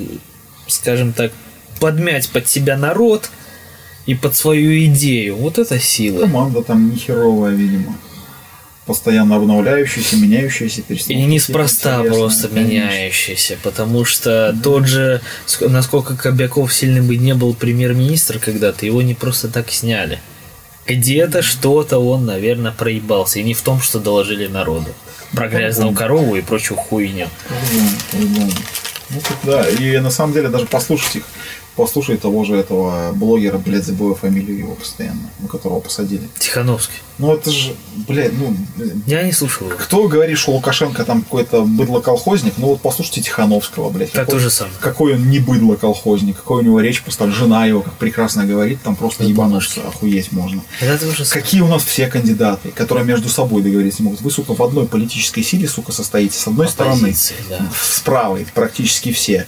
[0.66, 1.32] скажем так,
[1.80, 3.30] подмять под себя народ
[4.06, 5.36] и под свою идею.
[5.36, 6.20] Вот это сила.
[6.22, 7.96] Команда там нехеровая, видимо.
[8.86, 12.74] Постоянно обновляющаяся, меняющаяся, И перестановка неспроста просто конечно.
[12.74, 19.00] меняющийся, потому что тот же, ск- насколько Кобяков сильным бы не был премьер-министр когда-то, его
[19.02, 20.20] не просто так сняли.
[20.86, 23.38] Где-то что-то он, наверное, проебался.
[23.38, 24.88] И не в том, что доложили народу.
[25.32, 27.28] Про грязную корову и прочую хуйню.
[28.12, 31.24] Ну, да, и на самом деле даже послушать их,
[31.76, 36.28] послушай того же этого блогера, блядь, забыл фамилию его постоянно, ну, которого посадили.
[36.38, 36.94] Тихановский.
[37.18, 37.74] Ну это же,
[38.08, 38.56] блядь, ну,
[39.06, 39.76] Я не слушал его.
[39.78, 44.10] кто говорит, что Лукашенко там какой-то быдло-колхозник, ну вот послушайте Тихановского, блядь.
[44.12, 44.74] Так какой- то же самое.
[44.80, 48.96] Какой он не быдло-колхозник, какой у него речь, просто жена его, как прекрасно говорит, там
[48.96, 50.62] просто ебануться, охуеть можно.
[50.80, 51.24] Это тоже.
[51.24, 54.20] Какие у нас все кандидаты, которые между собой договориться могут?
[54.20, 56.36] Вы, сука, в одной политической силе, сука, состоите.
[56.38, 57.68] С одной стороны, Оппозиции, да.
[57.80, 59.46] с правой практически все.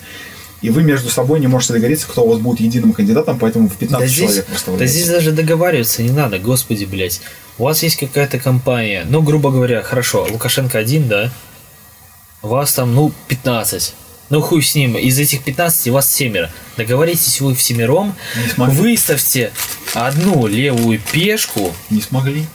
[0.62, 3.76] И вы между собой не можете договориться, кто у вас будет единым кандидатом, поэтому в
[3.76, 7.20] 15 Да здесь, человек да здесь даже договариваться не надо, господи, блядь.
[7.58, 11.30] У вас есть какая-то компания, ну, грубо говоря, хорошо, Лукашенко один, да?
[12.42, 13.94] Вас там, ну, 15.
[14.28, 16.50] Ну, хуй с ним, из этих 15 вас семеро.
[16.76, 18.76] Договоритесь вы всемиром, Не смогли.
[18.76, 19.52] выставьте
[19.94, 22.46] одну левую пешку, Не смогли.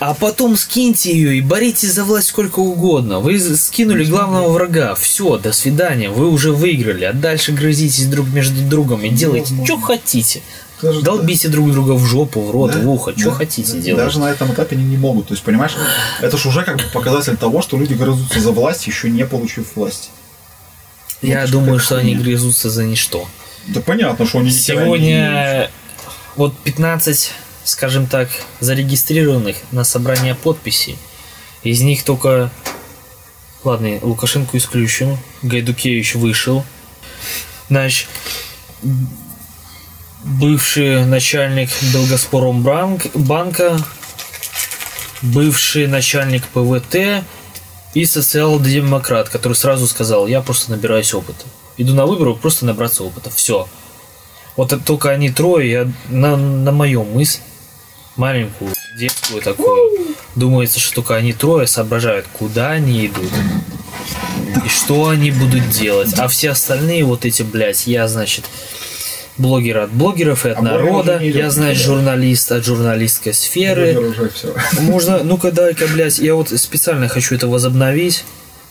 [0.00, 3.20] А потом скиньте ее и боритесь за власть сколько угодно.
[3.20, 4.94] Вы скинули главного врага.
[4.94, 6.08] Все, до свидания.
[6.08, 7.04] Вы уже выиграли.
[7.04, 10.40] А дальше грызитесь друг между другом и делайте, что хотите.
[10.80, 13.12] Даже- Долбите друг друга в жопу, в рот, Да, в ухо.
[13.14, 13.36] Что да.
[13.36, 14.02] хотите делать.
[14.02, 15.28] Даже на этом этапе они не могут.
[15.28, 15.72] То есть, понимаешь,
[16.22, 19.76] это же уже как бы показатель того, что люди грызутся за власть, еще не получив
[19.76, 20.08] власть.
[21.20, 23.28] Я ж думаю, что они грызутся за ничто.
[23.66, 25.70] Да понятно, что они Сегодня
[26.36, 27.32] вот 15,
[27.64, 28.28] скажем так,
[28.60, 30.98] зарегистрированных на собрание подписей.
[31.62, 32.50] Из них только...
[33.64, 35.18] Ладно, Лукашенко исключен.
[35.42, 36.64] Гайдукевич вышел.
[37.68, 38.08] Значит,
[40.24, 43.78] бывший начальник Белгоспромбанк банка,
[45.22, 47.24] бывший начальник ПВТ
[47.94, 51.44] и социал-демократ, который сразу сказал, я просто набираюсь опыта.
[51.76, 53.30] Иду на выборы просто набраться опыта.
[53.30, 53.68] Все.
[54.56, 57.40] Вот только они трое, я на, на мою мысль,
[58.16, 63.30] маленькую, детскую такую, думается, что только они трое соображают, куда они идут.
[64.64, 66.14] И что они будут делать.
[66.18, 68.44] А все остальные вот эти, блядь, я, значит,
[69.38, 74.14] блогер от блогеров и от А народа, я, значит, журналист от журналистской сферы.
[74.80, 78.24] Можно, ну-ка дай-ка, блядь, я вот специально хочу это возобновить.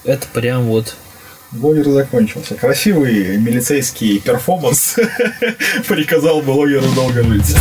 [0.03, 0.95] Это прям вот
[1.51, 2.55] Блогер закончился.
[2.55, 4.95] Красивый милицейский перформанс
[5.87, 7.55] приказал блогеру долго жить.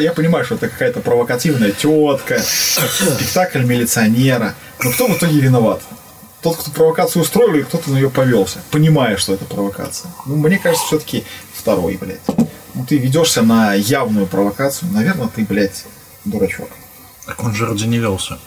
[0.00, 4.54] Я понимаю, что это какая-то провокативная тетка, спектакль милиционера.
[4.82, 5.82] Но кто в итоге виноват?
[6.42, 10.10] Тот, кто провокацию устроил, или кто-то на нее повелся, понимая, что это провокация.
[10.24, 12.20] Ну, мне кажется, все-таки второй, блядь.
[12.74, 15.84] Ну, ты ведешься на явную провокацию, наверное, ты, блядь,
[16.24, 16.70] дурачок.
[17.26, 18.38] Так он же ради не велся.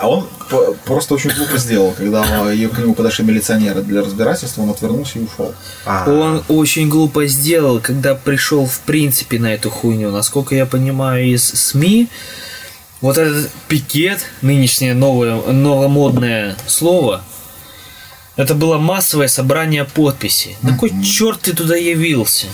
[0.00, 0.26] А он
[0.86, 5.22] просто очень глупо сделал, когда ее- к нему подошли милиционеры для разбирательства, он отвернулся и
[5.22, 5.54] ушел.
[6.10, 10.10] Он очень глупо сделал, когда пришел в принципе на эту хуйню.
[10.10, 12.08] Насколько я понимаю из СМИ,
[13.02, 17.22] вот этот пикет, нынешнее новое, новомодное слово,
[18.36, 20.56] это было массовое собрание подписей.
[20.62, 22.46] На кой черт ты туда явился?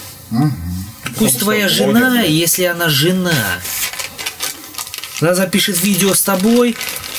[1.16, 3.30] Пусть твоя жена, если она жена,
[5.20, 6.76] она запишет видео с тобой,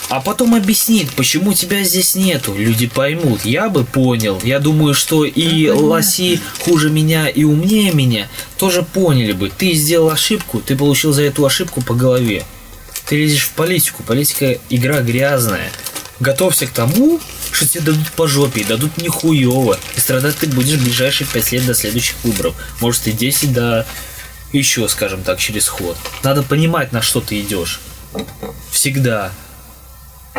[0.09, 2.55] а потом объяснит, почему тебя здесь нету.
[2.55, 3.43] Люди поймут.
[3.43, 4.39] Я бы понял.
[4.43, 9.49] Я думаю, что и лоси хуже меня и умнее меня тоже поняли бы.
[9.49, 12.45] Ты сделал ошибку, ты получил за эту ошибку по голове.
[13.05, 14.03] Ты лезешь в политику.
[14.03, 15.71] Политика игра грязная.
[16.19, 17.19] Готовься к тому,
[17.51, 19.77] что тебе дадут по жопе и дадут нихуево.
[19.95, 22.55] И страдать ты будешь в ближайшие 5 лет до следующих выборов.
[22.79, 23.85] Может и 10 до
[24.53, 25.97] еще, скажем так, через ход.
[26.23, 27.81] Надо понимать, на что ты идешь.
[28.71, 29.31] Всегда.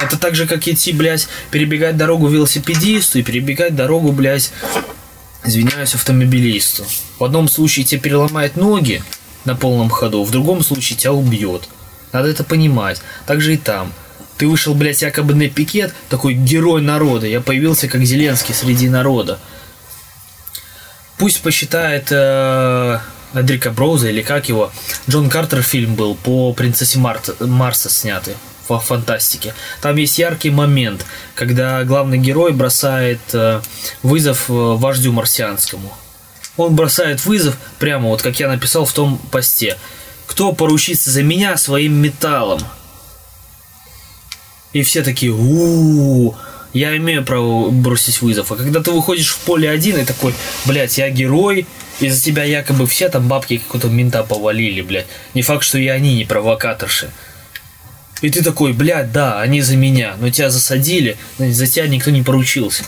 [0.01, 4.53] Это так же, как идти, блядь, перебегать дорогу велосипедисту и перебегать дорогу, блядь,
[5.44, 6.84] извиняюсь, автомобилисту.
[7.18, 9.03] В одном случае тебе переломает ноги
[9.44, 11.68] на полном ходу, в другом случае тебя убьет.
[12.12, 13.03] Надо это понимать.
[13.26, 13.92] Так же и там.
[14.36, 17.26] Ты вышел, блядь, якобы на пикет, такой герой народа.
[17.26, 19.38] Я появился как Зеленский среди народа.
[21.18, 23.01] Пусть посчитает э,
[23.34, 24.70] Эдрика Броуза или как его.
[25.11, 28.34] Джон Картер фильм был по принцессе Марта- Марса снятый
[28.77, 29.55] в фантастике.
[29.81, 31.05] Там есть яркий момент,
[31.35, 33.61] когда главный герой бросает э,
[34.03, 35.93] вызов э, вождю марсианскому.
[36.57, 39.77] Он бросает вызов прямо вот как я написал в том посте.
[40.27, 42.61] Кто поручится за меня своим металлом?
[44.73, 46.35] И все такие, у
[46.73, 48.53] я имею право бросить вызов.
[48.53, 50.35] А когда ты выходишь в поле один и такой,
[50.66, 51.66] блядь, я герой,
[52.01, 55.07] из-за тебя якобы все там бабки какого-то мента повалили, блядь.
[55.35, 57.11] Не факт, что и они не провокаторши.
[58.21, 62.23] И ты такой, блядь, да, они за меня, но тебя засадили, за тебя никто не
[62.23, 62.85] поручился.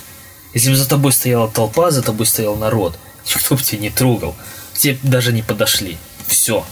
[0.55, 4.35] Если бы за тобой стояла толпа, за тобой стоял народ, никто бы тебя не трогал,
[4.75, 5.97] тебе даже не подошли.
[6.27, 6.67] Все.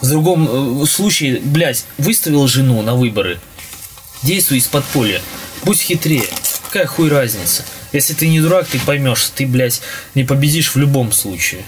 [0.00, 3.40] В другом э, случае, блядь, выставил жену на выборы,
[4.22, 5.20] действуй из подполья,
[5.64, 6.26] будь хитрее.
[6.66, 7.64] Какая хуй разница?
[7.92, 9.80] Если ты не дурак, ты поймешь, ты, блядь,
[10.14, 11.64] не победишь в любом случае.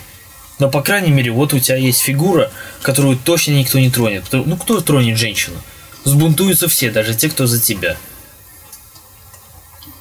[0.59, 2.51] Но, по крайней мере, вот у тебя есть фигура,
[2.83, 4.25] которую точно никто не тронет.
[4.33, 5.57] Ну, кто тронет женщину?
[6.05, 7.97] Сбунтуются все, даже те, кто за тебя.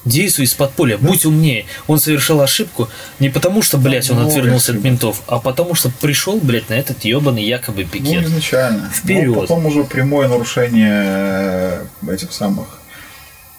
[0.04, 1.64] Действуй из подполья, будь умнее.
[1.86, 2.88] Он совершил ошибку
[3.20, 7.04] не потому, что, блядь, он отвернулся от ментов, а потому, что пришел, блядь, на этот
[7.04, 8.24] ебаный якобы Ну, пикет.
[8.24, 8.90] изначально.
[8.92, 9.28] Вперед.
[9.34, 12.66] Но потом уже прямое нарушение э, этих самых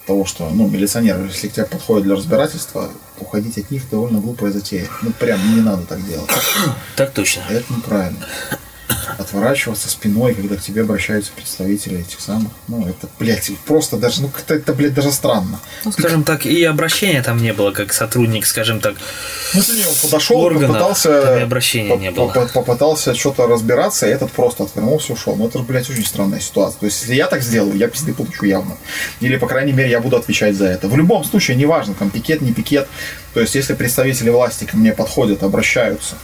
[0.06, 2.89] того, что, ну, милиционеры, если к тебе подходят для разбирательства,
[3.20, 4.88] уходить от них довольно глупая затея.
[5.01, 6.30] Ну, прям не надо так делать.
[6.95, 7.43] Так точно.
[7.49, 8.26] Это неправильно.
[9.18, 12.52] Отворачиваться спиной, когда к тебе обращаются представители этих самых.
[12.68, 15.60] Ну, это, блядь, просто даже, ну, как-то это, блядь, даже странно.
[15.86, 18.96] Ну, скажем так, и обращения там не было, как сотрудник, скажем так,
[19.54, 22.30] Ну, ты не, подошел, Органов, попытался, там и обращения не было.
[22.30, 25.36] поп- попытался что-то разбираться, и этот просто отвернулся и ушел.
[25.36, 26.80] Ну, это же, блядь, очень странная ситуация.
[26.80, 28.78] То есть, если я так сделаю, я пизды получу явно.
[29.22, 30.88] Или, по крайней мере, я буду отвечать за это.
[30.88, 32.88] В любом случае, неважно, там, пикет, не пикет.
[33.34, 36.16] То есть, если представители власти ко мне подходят, обращаются,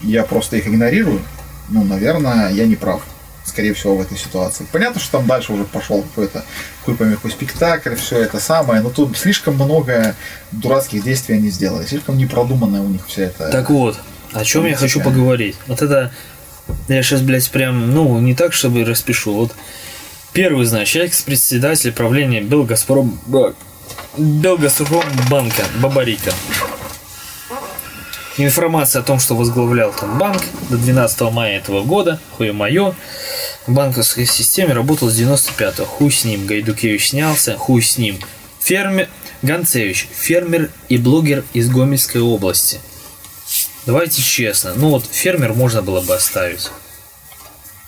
[0.00, 1.20] я просто их игнорирую,
[1.68, 3.02] ну, наверное, я не прав.
[3.44, 4.64] Скорее всего, в этой ситуации.
[4.70, 6.44] Понятно, что там дальше уже пошел какой-то
[6.84, 10.14] хуй пойми какой спектакль, все это самое, но тут слишком много
[10.52, 13.50] дурацких действий они сделали, слишком непродуманная у них вся эта...
[13.50, 13.98] Так вот,
[14.32, 15.10] о чем я хочу Политика.
[15.10, 15.56] поговорить.
[15.66, 16.12] Вот это,
[16.86, 19.32] я сейчас, блядь, прям, ну, не так, чтобы распишу.
[19.32, 19.52] Вот
[20.32, 23.18] первый, значит, экс-председатель правления Белгазпром...
[23.26, 23.54] Б-
[24.16, 26.32] Белгазпромбанка Бабарика.
[28.38, 32.94] Информация о том, что возглавлял там банк до 12 мая этого года, хуе мое,
[33.66, 35.84] в банковской системе работал с 95-го.
[35.84, 38.18] Хуй с ним, Гайдукевич снялся, хуй с ним.
[38.60, 39.08] Фермер,
[39.42, 42.80] Гонцевич, фермер и блогер из Гомельской области.
[43.84, 46.70] Давайте честно, ну вот фермер можно было бы оставить.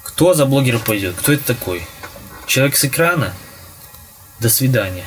[0.03, 1.15] Кто за блогера пойдет?
[1.17, 1.83] Кто это такой?
[2.47, 3.33] Человек с экрана?
[4.41, 5.05] До свидания.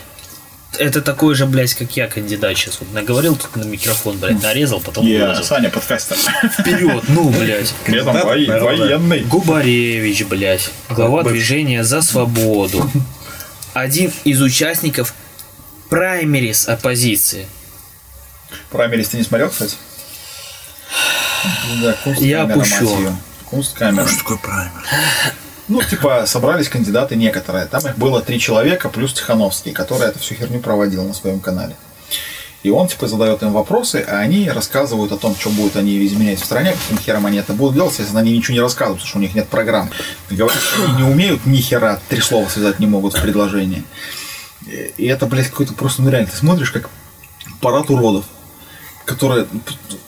[0.80, 2.80] Это такой же, блядь, как я, кандидат сейчас.
[2.80, 5.44] Вот наговорил тут на микрофон, блядь, нарезал, потом Я, выложил.
[5.44, 6.18] Саня, подкастер.
[6.60, 7.74] Вперед, ну, блядь.
[7.86, 9.22] Этом во- военный.
[9.22, 12.90] Губаревич, блядь, глава движения за свободу.
[13.74, 15.14] Один из участников
[15.90, 17.48] праймерис оппозиции.
[18.70, 19.76] Праймерис ты не смотрел, кстати?
[21.82, 23.16] Да, Я опущу.
[23.46, 24.08] Кунсткамера.
[24.08, 24.84] Что такое праймер?
[25.68, 27.66] Ну, типа, собрались кандидаты некоторые.
[27.66, 31.76] Там их было три человека, плюс Тихановский, который эту всю херню проводил на своем канале.
[32.64, 36.42] И он, типа, задает им вопросы, а они рассказывают о том, что будут они изменять
[36.42, 39.18] в стране, каким хером они это будут делать, если они ничего не рассказывают, потому что
[39.20, 39.90] у них нет программ.
[40.30, 43.84] Говорят, что они не умеют ни хера, три слова связать не могут в предложении.
[44.66, 46.90] И это, блядь, какой-то просто, ну реально, ты смотришь, как
[47.62, 48.26] парад уродов,
[49.06, 49.48] которые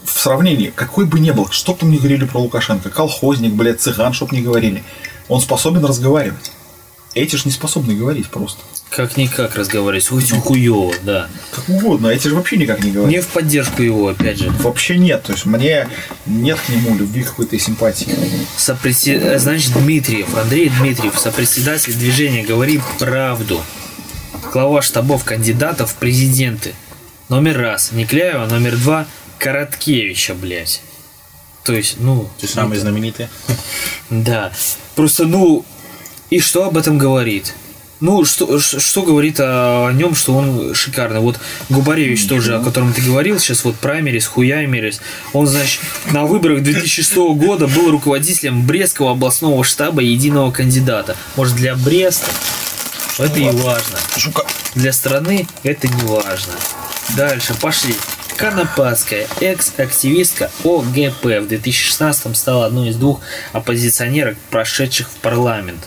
[0.03, 3.79] в сравнении, какой бы ни был, что бы там ни говорили про Лукашенко, колхозник, блядь,
[3.79, 4.83] цыган, чтоб не говорили,
[5.29, 6.51] он способен разговаривать.
[7.15, 8.61] Эти ж не способны говорить просто.
[8.91, 10.11] Как-никак разговаривать.
[10.11, 11.27] Очень хуёво, да.
[11.51, 13.11] Как угодно, а эти же вообще никак не говорят.
[13.11, 14.49] Не в поддержку его, опять же.
[14.51, 15.23] Вообще нет.
[15.23, 15.87] То есть мне
[16.27, 18.07] нет к нему любви какой-то симпатии.
[18.57, 23.61] Сопредсе- э, Значит, Дмитриев, Андрей Дмитриев, сопредседатель движения «Говори правду».
[24.53, 26.73] Глава штабов кандидатов в президенты.
[27.27, 27.91] Номер раз.
[27.91, 28.45] Никляева.
[28.45, 29.05] Номер два.
[29.39, 30.81] Короткевича, блядь.
[31.69, 32.27] То есть, ну...
[32.39, 33.27] Ты самый это- знаменитый.
[34.09, 34.51] Да.
[34.95, 35.63] Просто, ну,
[36.31, 37.53] и что об этом говорит?
[37.99, 41.19] Ну, что, что говорит о, нем, что он шикарный.
[41.19, 41.39] Вот
[41.69, 44.99] Губаревич тоже, о котором ты говорил, сейчас вот праймерис, хуямерис.
[45.33, 51.15] Он, значит, на выборах 2006 года был руководителем Брестского областного штаба единого кандидата.
[51.35, 52.31] Может, для Бреста
[53.19, 53.99] это и важно.
[54.73, 56.53] Для страны это не важно.
[57.15, 57.95] Дальше, пошли.
[58.39, 63.19] Конопадская, экс-активистка ОГП в 2016 стала одной из двух
[63.51, 65.85] оппозиционерок, прошедших в парламент.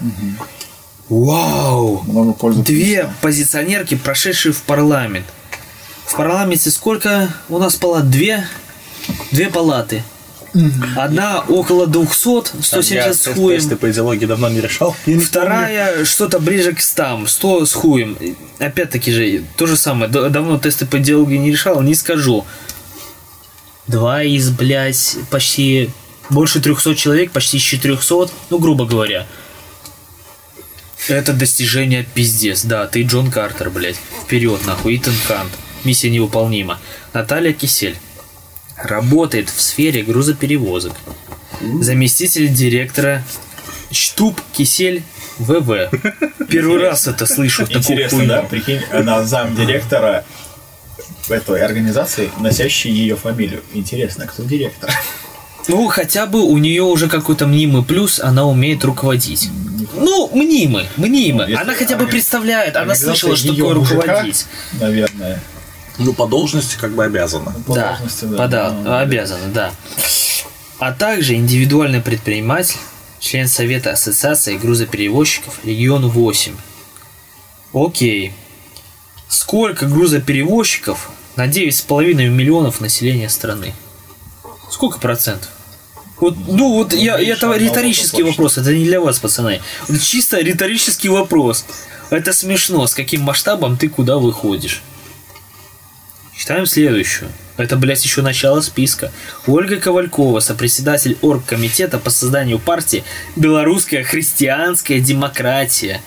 [1.08, 2.02] Вау!
[2.02, 2.62] Много пользы.
[2.62, 5.24] Две позиционерки, прошедшие в парламент.
[6.04, 8.10] В парламенте сколько у нас палат?
[8.10, 8.46] Две?
[9.30, 10.02] Две палаты.
[10.96, 13.58] Одна около 200, 170 Я с хуем.
[13.58, 14.94] тесты по идеологии давно не решал.
[15.06, 18.18] Я не Вторая что-то ближе к 100, 100 с хуем.
[18.58, 20.10] Опять-таки же, то же самое.
[20.10, 22.44] Давно тесты по идеологии не решал, не скажу.
[23.86, 25.90] Два из, блядь, почти
[26.28, 29.26] больше 300 человек, почти из 400, ну, грубо говоря.
[31.08, 32.64] Это достижение пиздец.
[32.64, 33.96] Да, ты Джон Картер, блядь.
[34.24, 34.96] Вперед, нахуй.
[34.96, 35.50] Итан Хант.
[35.84, 36.78] Миссия невыполнима.
[37.12, 37.96] Наталья Кисель.
[38.76, 40.92] Работает в сфере грузоперевозок.
[41.80, 43.22] Заместитель директора
[43.90, 45.02] Штуб Кисель
[45.38, 45.90] ВВ.
[46.48, 47.64] Первый раз это слышу.
[47.68, 48.42] Интересно, да?
[48.42, 50.24] Прикинь, она замдиректора
[51.28, 53.62] этой организации, носящей ее фамилию.
[53.74, 54.90] Интересно, кто директор?
[55.68, 59.48] Ну, хотя бы у нее уже какой-то мнимый плюс, она умеет руководить.
[59.94, 61.50] Ну, мнимый, мнимый.
[61.50, 64.46] Если Она хотя бы представляет, она слышала, что такое мужика, руководить.
[64.80, 65.40] Наверное.
[66.04, 67.52] Ну, по должности как бы обязана.
[67.66, 68.36] По Да, должности, да.
[68.36, 69.72] подал, Ну, обязана, да.
[70.78, 72.78] А также индивидуальный предприниматель,
[73.20, 76.54] член Совета Ассоциации грузоперевозчиков регион 8.
[77.72, 78.32] Окей.
[79.28, 83.74] Сколько грузоперевозчиков на 9,5 миллионов населения страны?
[84.70, 85.50] Сколько процентов?
[86.20, 89.60] Вот, ну вот я, меньше это риторический вопрос, это не для вас, пацаны.
[90.00, 91.64] Чисто риторический вопрос.
[92.10, 94.82] Это смешно, с каким масштабом ты куда выходишь.
[96.36, 97.30] Читаем следующую.
[97.56, 99.12] Это, блядь, еще начало списка.
[99.46, 103.04] Ольга Ковалькова, сопредседатель оргкомитета по созданию партии
[103.36, 106.00] «Белорусская христианская демократия».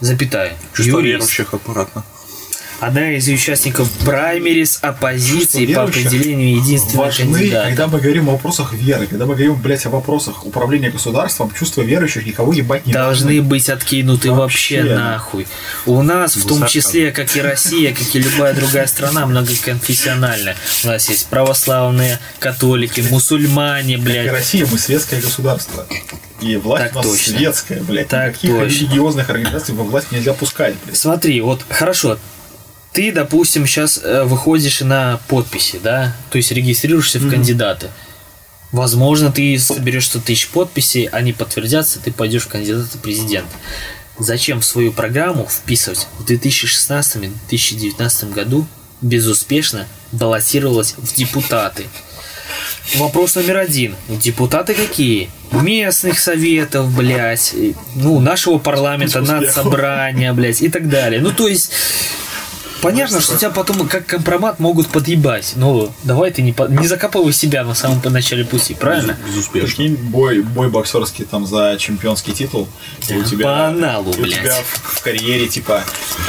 [0.00, 0.52] Запятая.
[0.76, 1.04] Юрист.
[1.04, 2.04] верующих аккуратно.
[2.80, 7.66] Одна из участников праймерис оппозиции по определению единственного Важны, кандидата.
[7.68, 11.82] когда мы говорим о вопросах веры, когда мы говорим, блядь, о вопросах управления государством, чувство
[11.82, 14.94] верующих никого ебать не должны быть откинуты вообще, Вообще.
[14.96, 15.46] нахуй.
[15.86, 20.56] У нас, в том числе, как и Россия, как и любая другая страна, многоконфессиональная.
[20.84, 24.30] У нас есть православные, католики, мусульмане, Как и блядь.
[24.32, 25.86] Россия, мы светское государство.
[26.40, 27.38] И власть Так у нас точно.
[27.38, 28.08] светская, блядь.
[28.08, 28.66] Так Никаких точно.
[28.86, 30.96] религиозных организаций во власть нельзя пускать, блядь.
[30.96, 32.18] Смотри, вот хорошо.
[32.94, 36.16] Ты, допустим, сейчас выходишь на подписи, да?
[36.30, 37.90] То есть регистрируешься в кандидаты.
[38.72, 43.50] Возможно, ты соберешь 100 тысяч подписей, они подтвердятся, ты пойдешь в кандидаты президента.
[44.18, 48.66] Зачем в свою программу вписывать в 2016-2019 году
[49.00, 51.84] безуспешно баллотировалась в депутаты?
[52.96, 53.96] Вопрос номер один.
[54.08, 55.30] Депутаты какие?
[55.50, 61.20] Местных советов, блядь, и, ну, нашего парламента, надсобрания, блядь, и так далее.
[61.20, 61.72] Ну, то есть,
[62.84, 65.52] понятно, что тебя потом как компромат могут подъебать.
[65.56, 69.16] Но давай ты не, по- не закапывай себя на самом начале пути, правильно?
[69.26, 69.66] Безуспешно.
[69.68, 72.68] Прикинь, бой, бой боксерский там за чемпионский титул.
[73.08, 74.34] И у тебя, По аналу, у блядь.
[74.40, 75.82] тебя в, в карьере типа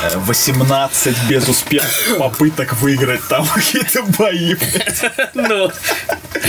[0.03, 4.55] э, 18 безуспешных попыток выиграть там какие-то бои.
[4.55, 5.11] блядь.
[5.33, 5.71] Ну,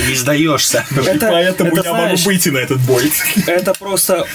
[0.09, 0.85] Не сдаешься.
[0.95, 3.13] Поэтому это я могу выйти на этот бой.
[3.47, 4.27] это просто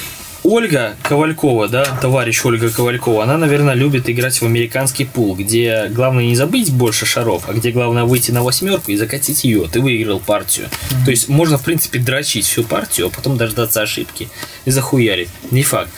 [0.43, 6.25] Ольга Ковалькова, да, товарищ Ольга Ковалькова, она, наверное, любит играть в американский пул, где главное
[6.25, 9.67] не забыть больше шаров, а где главное выйти на восьмерку и закатить ее.
[9.71, 10.67] Ты выиграл партию.
[11.05, 14.29] То есть можно, в принципе, дрочить всю партию, а потом дождаться ошибки
[14.65, 15.29] и захуярить.
[15.51, 15.91] Не факт.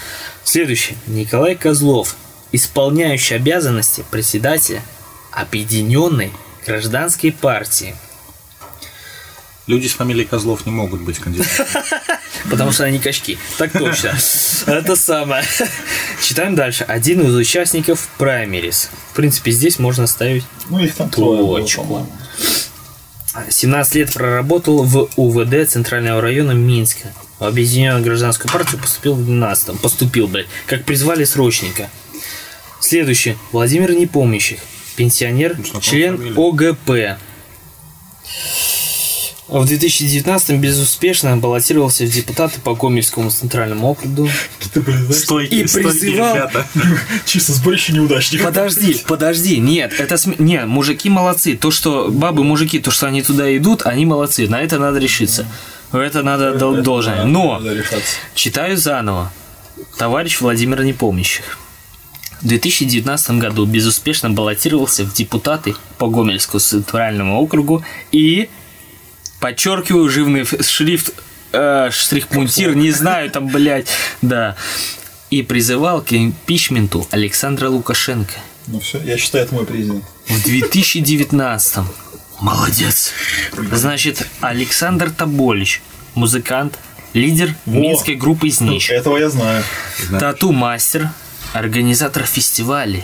[0.43, 0.95] Следующий.
[1.07, 2.17] Николай Козлов,
[2.51, 4.81] исполняющий обязанности председателя
[5.31, 6.31] Объединенной
[6.65, 7.95] гражданской партии.
[9.65, 11.67] Люди с фамилией Козлов не могут быть кандидатами.
[12.49, 13.37] Потому что они качки.
[13.57, 14.13] Так точно.
[14.67, 15.43] Это самое.
[16.21, 16.83] Читаем дальше.
[16.83, 18.89] Один из участников праймерис.
[19.11, 21.81] В принципе, здесь можно ставить Ну, Точку.
[21.83, 22.11] по-моему.
[23.49, 27.13] 17 лет проработал в УВД Центрального района Минска.
[27.39, 30.47] В Объединенную гражданскую партию поступил в 12 Поступил, блядь.
[30.67, 31.89] Как призвали срочника.
[32.79, 33.37] Следующий.
[33.53, 34.59] Владимир Непомнящих.
[34.97, 36.35] Пенсионер, член фамилия.
[36.37, 37.17] ОГП.
[39.47, 44.29] В 2019 безуспешно баллотировался в депутаты по Гомельскому центральному округу.
[45.11, 46.65] Стойкие, И призывал- ребята.
[47.25, 48.47] чисто сборище неудачников.
[48.47, 50.41] Подожди, подожди, нет, это см...
[50.41, 51.57] не, мужики молодцы.
[51.57, 54.47] То, что бабы, мужики, то, что они туда идут, они молодцы.
[54.47, 55.45] На это надо решиться.
[55.91, 57.25] Это надо дол- должное.
[57.25, 57.61] Но
[58.35, 59.31] читаю заново.
[59.97, 61.57] Товарищ Владимир Непомнящих.
[62.41, 68.49] В 2019 году безуспешно баллотировался в депутаты по Гомельскому центральному округу и
[69.43, 71.11] подчеркиваю жирный ф- шрифт
[71.51, 73.89] э, штрих-пунктир, не знаю там, блядь,
[74.21, 74.55] да.
[75.31, 78.31] И призывал к импичменту Александра Лукашенко.
[78.67, 80.05] Ну все, я считаю, это мой президент.
[80.29, 81.83] В 2019
[82.39, 83.11] Молодец.
[83.73, 85.81] Значит, Александр Тоболич,
[86.15, 86.79] музыкант,
[87.13, 87.79] лидер Во.
[87.79, 88.89] минской группы «Знищ».
[88.91, 89.61] Этого я знаю.
[90.21, 91.09] Тату-мастер,
[91.51, 93.03] организатор фестивалей.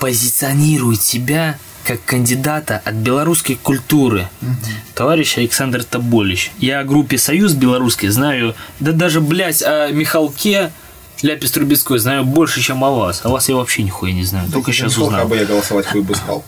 [0.00, 4.28] Позиционирует себя как кандидата от белорусской культуры.
[4.94, 6.50] Товарищ Александр Тоболич.
[6.58, 10.72] Я о группе «Союз белорусский» знаю, да даже, блядь, о Михалке
[11.22, 13.24] Ляпис Трубецкой знаю больше, чем о вас.
[13.24, 14.50] О вас я вообще нихуя не знаю.
[14.50, 15.28] Только сейчас узнал.
[15.28, 16.44] бы я голосовать хуй бы стал.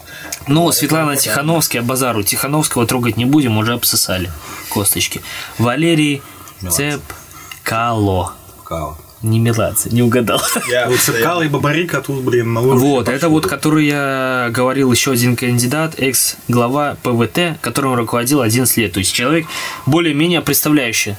[0.48, 2.22] Ну, Светлана Тихановская, базару.
[2.24, 4.30] Тихановского трогать не будем, уже обсосали
[4.68, 5.22] косточки.
[5.58, 6.20] Валерий
[6.68, 8.34] Цепкало.
[8.64, 8.98] Као.
[9.22, 10.40] Не Меладзе, не угадал.
[10.70, 14.48] Я, Вот Цепкало и Бабарик, а тут, блин, на уровне Вот, это вот, который я
[14.52, 18.92] говорил, еще один кандидат, экс-глава ПВТ, которым руководил 11 лет.
[18.92, 19.46] То есть человек
[19.86, 21.16] более-менее представляющий,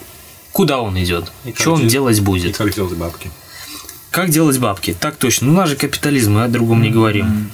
[0.54, 2.58] куда он идет, что он де- делать И будет.
[2.58, 3.30] как делать бабки?
[4.12, 4.95] Как делать бабки?
[5.00, 5.47] Так точно.
[5.47, 7.52] Ну, у нас же капитализм, мы о другом не говорим.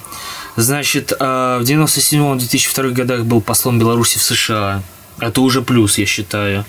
[0.57, 4.81] Значит, а, в 97-2002 годах был послом Беларуси в США.
[5.19, 6.65] Это уже плюс, я считаю.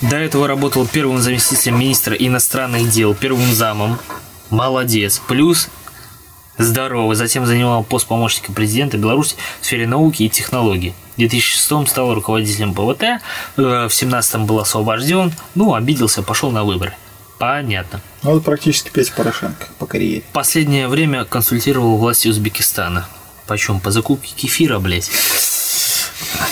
[0.00, 3.98] До этого работал первым заместителем министра иностранных дел, первым замом.
[4.50, 5.20] Молодец.
[5.28, 5.68] Плюс
[6.58, 7.14] здорово.
[7.14, 10.94] Затем занимал пост помощника президента Беларуси в сфере науки и технологий.
[11.14, 13.18] В 2006 стал руководителем ПВТ, э,
[13.56, 16.94] в 2017 был освобожден, ну, обиделся, пошел на выборы.
[17.38, 18.00] Понятно.
[18.22, 20.22] Ну, вот практически Петя Порошенко по карьере.
[20.32, 23.06] Последнее время консультировал власти Узбекистана.
[23.46, 23.80] Почем?
[23.80, 25.10] По закупке кефира, блядь.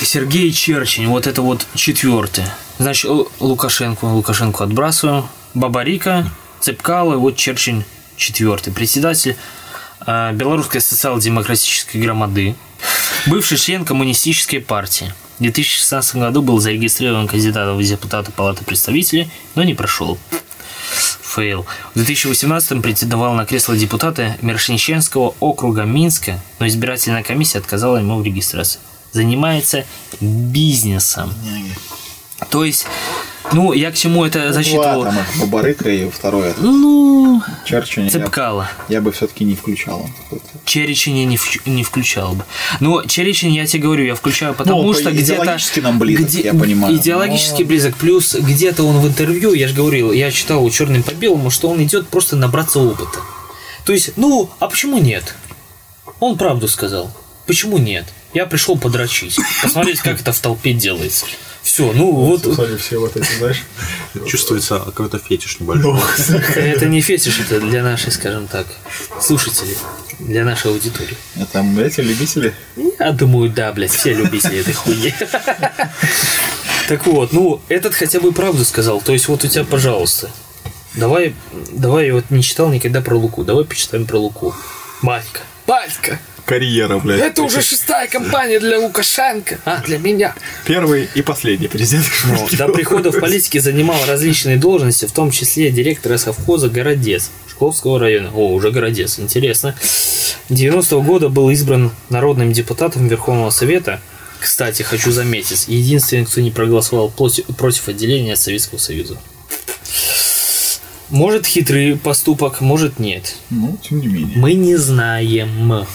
[0.01, 2.45] Сергей Черчень, вот это вот четвертый.
[2.79, 3.11] Значит,
[3.41, 5.27] Лукашенко, Лукашенко отбрасываем.
[5.55, 6.29] Бабарика,
[6.61, 7.85] Цепкало, вот Черчень
[8.17, 8.73] четвертый.
[8.73, 9.37] Председатель
[10.07, 12.57] э, Белорусской социал-демократической громады.
[13.27, 15.13] Бывший член коммунистической партии.
[15.39, 20.19] В 2016 году был зарегистрирован кандидатом в депутаты Палаты представителей, но не прошел.
[21.35, 21.67] Фейл.
[21.95, 28.25] В 2018 претендовал на кресло депутата Мершниченского округа Минска, но избирательная комиссия отказала ему в
[28.25, 28.79] регистрации.
[29.15, 29.85] Занимается
[30.21, 31.33] бизнесом.
[32.51, 32.87] То есть,
[33.53, 35.05] ну, я к чему это засчитывал?
[35.05, 38.05] там их, Бабарыка и второй это, Ну, Черчилль.
[38.07, 38.69] Я, цепкало.
[38.89, 40.05] я бы все-таки не включал.
[40.65, 42.45] Черечень я не, вч- не включал бы.
[42.81, 45.35] Но Черечень, я тебе говорю, я включаю, потому Ну, что где-то...
[45.35, 46.97] идеологически нам близок, я понимаю.
[46.97, 47.95] Идеологически Но- близок.
[47.97, 51.69] Плюс где-то он в интервью, я же говорил, я читал у черным по белому, что
[51.71, 53.21] он идет просто набраться опыта.
[53.87, 55.37] То есть, ну, а почему нет?
[56.19, 57.11] Он правду сказал.
[57.47, 58.07] Почему нет?
[58.35, 61.27] Я пришел подрочить, посмотреть, как это в толпе делается.
[61.63, 63.63] Все, ну вот Смотри, все вот эти, знаешь.
[64.27, 65.99] Чувствуется какой-то фетиш небольшой.
[66.57, 68.67] это не фетиш, это для нашей, скажем так,
[69.21, 69.77] слушателей,
[70.19, 71.17] для нашей аудитории.
[71.37, 72.55] Это эти любители.
[72.99, 75.15] Я думаю, да, блядь, все любители этой хуйни.
[76.87, 79.01] Так вот, ну, этот хотя бы правду сказал.
[79.01, 80.31] То есть, вот у тебя, пожалуйста.
[80.95, 81.35] Давай,
[81.73, 83.43] давай, я вот не читал никогда про Луку.
[83.43, 84.55] Давай почитаем про Луку.
[85.01, 85.41] Батька.
[85.67, 86.19] Батька!
[86.45, 87.21] Карьера, блядь.
[87.21, 89.59] Это уже шестая компания для Лукашенко.
[89.65, 90.35] А, для меня.
[90.67, 92.07] Первый и последний президент.
[92.25, 97.99] Ну, до прихода в политике занимал различные должности, в том числе директора совхоза «Городец» Шкловского
[97.99, 98.31] района.
[98.35, 99.75] О, уже «Городец», интересно.
[100.51, 104.01] 90-го года был избран народным депутатом Верховного Совета.
[104.41, 109.17] Кстати, хочу заметить, единственный, кто не проголосовал плоти- против отделения от Советского Союза.
[111.09, 113.37] Может хитрый поступок, может нет.
[113.51, 114.37] Ну, тем не менее.
[114.37, 115.87] Мы не знаем.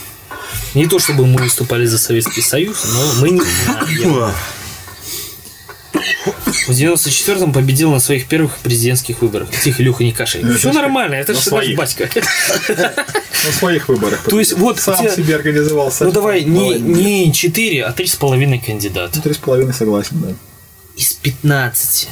[0.76, 3.41] Не то чтобы мы выступали за Советский Союз, но мы не.
[6.68, 9.50] В 94-м победил на своих первых президентских выборах.
[9.64, 10.44] Тихо, Илюха, не кашей.
[10.56, 12.10] Все нормально, это же наш батька.
[13.46, 14.22] На своих выборах.
[14.24, 15.94] То есть вот Сам себе организовал.
[16.02, 19.22] Ну давай не, не 4, а 3,5 кандидата.
[19.22, 20.34] Три с половиной согласен, да.
[20.98, 22.10] Из 15.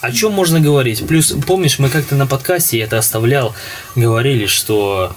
[0.00, 1.06] О чем можно говорить?
[1.06, 3.54] Плюс, помнишь, мы как-то на подкасте, я это оставлял,
[3.94, 5.14] говорили, что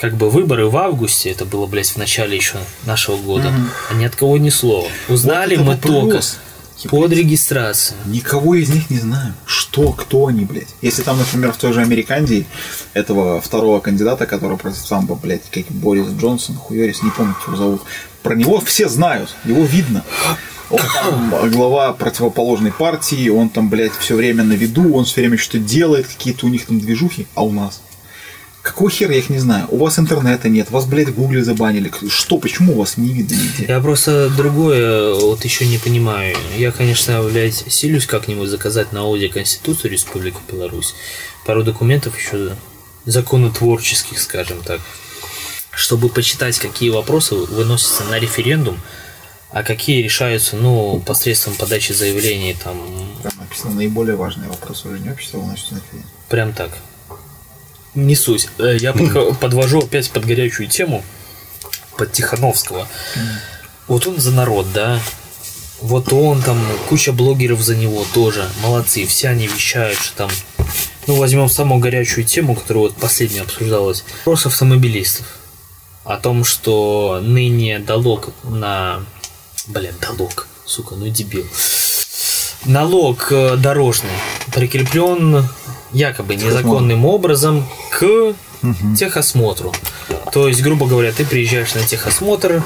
[0.00, 2.56] как бы выборы в августе, это было, блядь, в начале еще
[2.86, 3.52] нашего года,
[3.90, 4.88] а ни от кого ни слова.
[5.10, 6.38] Узнали Вот мы вопрос.
[6.80, 7.98] только под регистрацией.
[8.06, 9.34] Никого из них не знаю.
[9.44, 10.74] Что, кто они, блядь.
[10.80, 12.46] Если там, например, в той же Американде
[12.94, 17.56] этого второго кандидата, который против Трампа, блядь, как Борис Джонсон, хуерис, не помню, как его
[17.58, 17.82] зовут.
[18.22, 20.02] Про него все знают, его видно.
[20.70, 25.36] Он там глава противоположной партии, он там, блядь, все время на виду, он все время
[25.36, 27.82] что-то делает, какие-то у них там движухи, а у нас?
[28.70, 29.66] Какого хера, я их не знаю.
[29.68, 31.90] У вас интернета нет, вас, блядь, в гугле забанили.
[32.08, 33.64] Что, почему вас не видно нигде?
[33.66, 36.36] Я просто другое вот еще не понимаю.
[36.56, 40.94] Я, конечно, блядь, силюсь как-нибудь заказать на Ауди Конституцию Республики Беларусь.
[41.44, 42.54] Пару документов еще
[43.06, 44.80] законотворческих, скажем так.
[45.72, 48.78] Чтобы почитать, какие вопросы выносятся на референдум,
[49.50, 52.78] а какие решаются, ну, посредством подачи заявлений, там,
[53.24, 55.80] Там написано наиболее важные вопросы уже не общества выносятся на.
[56.28, 56.70] Прям так.
[57.94, 58.48] Не суть.
[58.58, 61.04] Э, Я подвожу опять под горячую тему,
[61.96, 62.86] под Тихановского.
[63.88, 65.00] Вот он за народ, да?
[65.80, 68.48] Вот он там, куча блогеров за него тоже.
[68.62, 69.06] Молодцы.
[69.06, 70.30] Все они вещают, что там...
[71.06, 74.04] Ну, возьмем самую горячую тему, которая вот последняя обсуждалась.
[74.18, 75.26] Вопрос автомобилистов.
[76.04, 79.04] О том, что ныне долог на...
[79.66, 80.46] Блин, долог.
[80.66, 81.46] Сука, ну дебил
[82.64, 84.10] налог э, дорожный
[84.52, 85.46] прикреплен
[85.92, 88.34] якобы незаконным образом к
[88.96, 89.72] техосмотру.
[90.32, 92.62] То есть, грубо говоря, ты приезжаешь на техосмотр,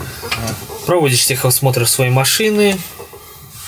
[0.87, 2.77] проводишь техосмотр своей машины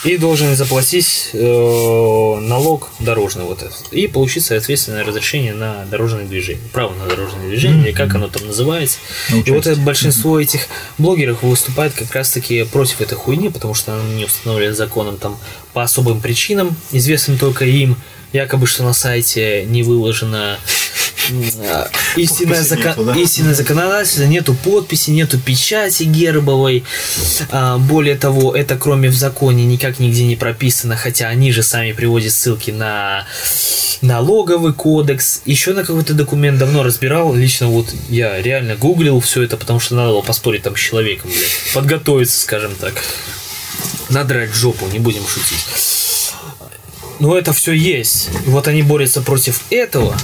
[0.05, 3.93] и должен заплатить э, налог дорожный вот этот.
[3.93, 8.47] И получить соответственное разрешение на дорожное движение, право на дорожное движение, или как оно там
[8.47, 8.99] называется.
[9.45, 10.69] И вот это большинство этих
[10.99, 15.39] блогеров выступает как раз-таки против этой хуйни, потому что она не установлена законом там
[15.73, 17.97] по особым причинам, известным только им,
[18.37, 20.59] якобы что на сайте не выложено
[22.17, 23.15] истинное, зака- нету, да?
[23.17, 26.85] истинное законодательство, нету подписи, нету печати гербовой.
[27.51, 31.93] А, более того, это кроме в законе никак нигде не прописано, хотя они же сами
[31.93, 33.27] приводят ссылки на
[34.03, 37.35] налоговый кодекс, еще на какой-то документ давно разбирал.
[37.35, 41.31] Лично вот я реально гуглил все это, потому что надо было поспорить там с человеком,
[41.31, 41.75] блядь.
[41.75, 42.95] подготовиться, скажем так.
[44.11, 45.65] Надрать жопу, не будем шутить.
[47.18, 48.28] Но это все есть.
[48.47, 50.16] И вот они борются против этого.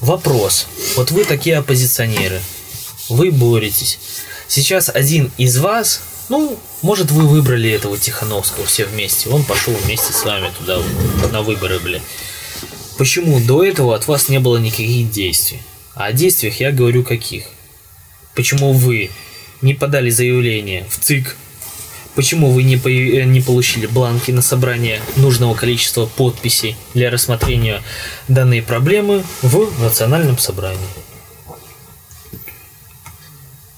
[0.00, 0.66] Вопрос.
[0.96, 2.40] Вот вы такие оппозиционеры.
[3.08, 3.98] Вы боретесь.
[4.48, 9.28] Сейчас один из вас, ну, может, вы выбрали этого Тихановского все вместе.
[9.28, 10.78] Он пошел вместе с вами туда
[11.30, 12.02] на выборы, блядь.
[12.98, 15.62] Почему до этого от вас не было никаких действий?
[15.94, 17.44] А о действиях я говорю каких?
[18.34, 19.10] Почему вы
[19.60, 21.36] не подали заявление в ЦИК?
[22.14, 27.82] Почему вы не, появ- э, не получили бланки на собрание нужного количества подписей для рассмотрения
[28.28, 30.78] данной проблемы в национальном собрании?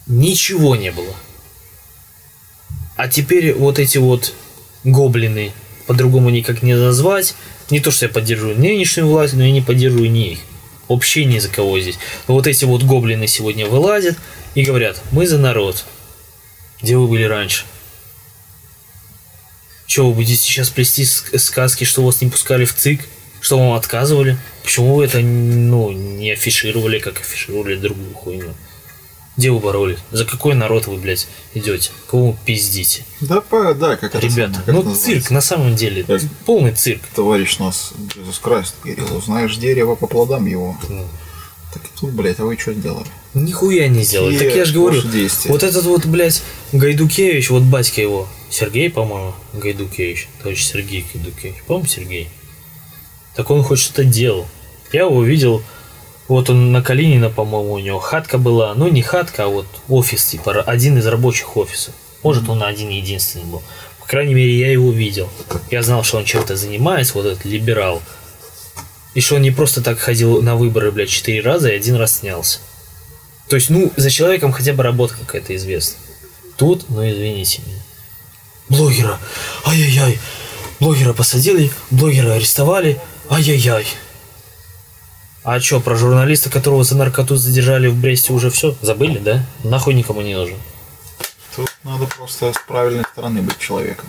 [0.06, 1.14] Ничего не было.
[2.96, 4.34] А теперь вот эти вот
[4.82, 5.52] гоблины,
[5.86, 7.36] по-другому никак не назвать,
[7.70, 10.38] не то, что я поддерживаю нынешнюю власть, но я не поддерживаю ни их.
[10.88, 11.98] Вообще ни за кого здесь.
[12.28, 14.18] Но вот эти вот гоблины сегодня вылазят
[14.54, 15.84] и говорят, мы за народ.
[16.82, 17.64] Где вы были раньше?
[19.86, 23.00] Что, вы будете сейчас плести ск- сказки, что вас не пускали в ЦИК?
[23.40, 24.38] Что вам отказывали?
[24.62, 28.54] Почему вы это ну, не афишировали, как афишировали другую хуйню?
[29.36, 29.98] Где вы боролись?
[30.12, 31.90] За какой народ вы, блядь, идете?
[32.08, 33.04] Кого вы пиздите?
[33.20, 35.04] Да, по- да, как это Ребята, самое, как ну называется?
[35.04, 36.04] цирк на самом деле.
[36.04, 36.22] Так.
[36.46, 37.02] Полный цирк.
[37.14, 40.76] Товарищ нас, Jesus Christ, говорил, узнаешь дерево по плодам его.
[41.72, 43.08] Так и тут, блядь, а вы что сделали?
[43.34, 44.38] Нихуя не сделали.
[44.38, 45.50] Так я же говорю, действия?
[45.50, 46.42] вот этот вот, блядь,
[46.72, 52.28] Гайдукевич, вот батька его, Сергей, по-моему, Гайдукевич, товарищ Сергей Гайдукевич, по-моему, Сергей.
[53.34, 54.46] Так он хоть что-то делал.
[54.92, 55.62] Я его видел,
[56.28, 60.24] вот он на Калинина, по-моему, у него хатка была, ну не хатка, а вот офис,
[60.24, 61.94] типа, один из рабочих офисов.
[62.22, 63.62] Может, он один единственный был.
[64.00, 65.28] По крайней мере, я его видел.
[65.70, 68.00] Я знал, что он чем-то занимается, вот этот либерал.
[69.14, 72.18] И что он не просто так ходил на выборы, блядь, четыре раза и один раз
[72.18, 72.60] снялся.
[73.48, 75.98] То есть, ну, за человеком хотя бы работа какая-то известна.
[76.56, 77.82] Тут, ну, извините меня.
[78.68, 79.18] Блогера,
[79.66, 80.18] ай-яй-яй.
[80.80, 83.86] Блогера посадили, блогера арестовали, ай-яй-яй.
[85.42, 88.74] А что, про журналиста, которого за наркоту задержали в Бресте, уже все?
[88.80, 89.44] Забыли, да?
[89.62, 90.56] Нахуй никому не нужен.
[91.54, 94.06] Тут надо просто с правильной стороны быть человеком.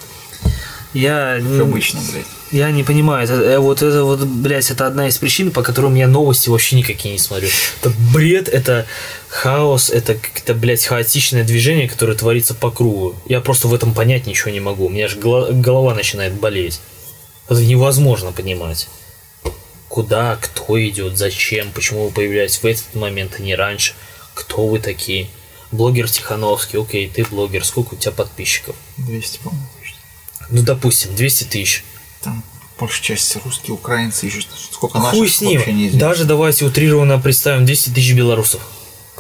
[0.94, 2.26] Я, Как обычно, блядь.
[2.52, 5.96] Я не понимаю, это, э, вот это вот, блядь, это одна из причин, по которым
[5.96, 7.50] я новости вообще никакие не смотрю.
[7.82, 8.86] Это бред, это
[9.28, 13.16] хаос, это как-то, блядь, хаотичное движение, которое творится по кругу.
[13.28, 14.86] Я просто в этом понять ничего не могу.
[14.86, 16.80] У меня же голова, голова начинает болеть.
[17.50, 18.88] Это невозможно понимать.
[19.88, 23.94] Куда, кто идет, зачем, почему вы появляетесь в этот момент, а не раньше.
[24.34, 25.28] Кто вы такие?
[25.72, 28.76] Блогер Тихановский, окей, ты блогер, сколько у тебя подписчиков?
[28.98, 29.68] 200, по-моему.
[30.50, 31.84] Ну, допустим, 200 тысяч.
[32.26, 32.44] Там
[32.80, 34.42] большая часть русские, украинцы, еще
[34.72, 35.58] сколько наших Хуй с ним.
[35.58, 36.00] вообще неизвестно.
[36.00, 38.62] Даже давайте утрированно представим 10 тысяч белорусов.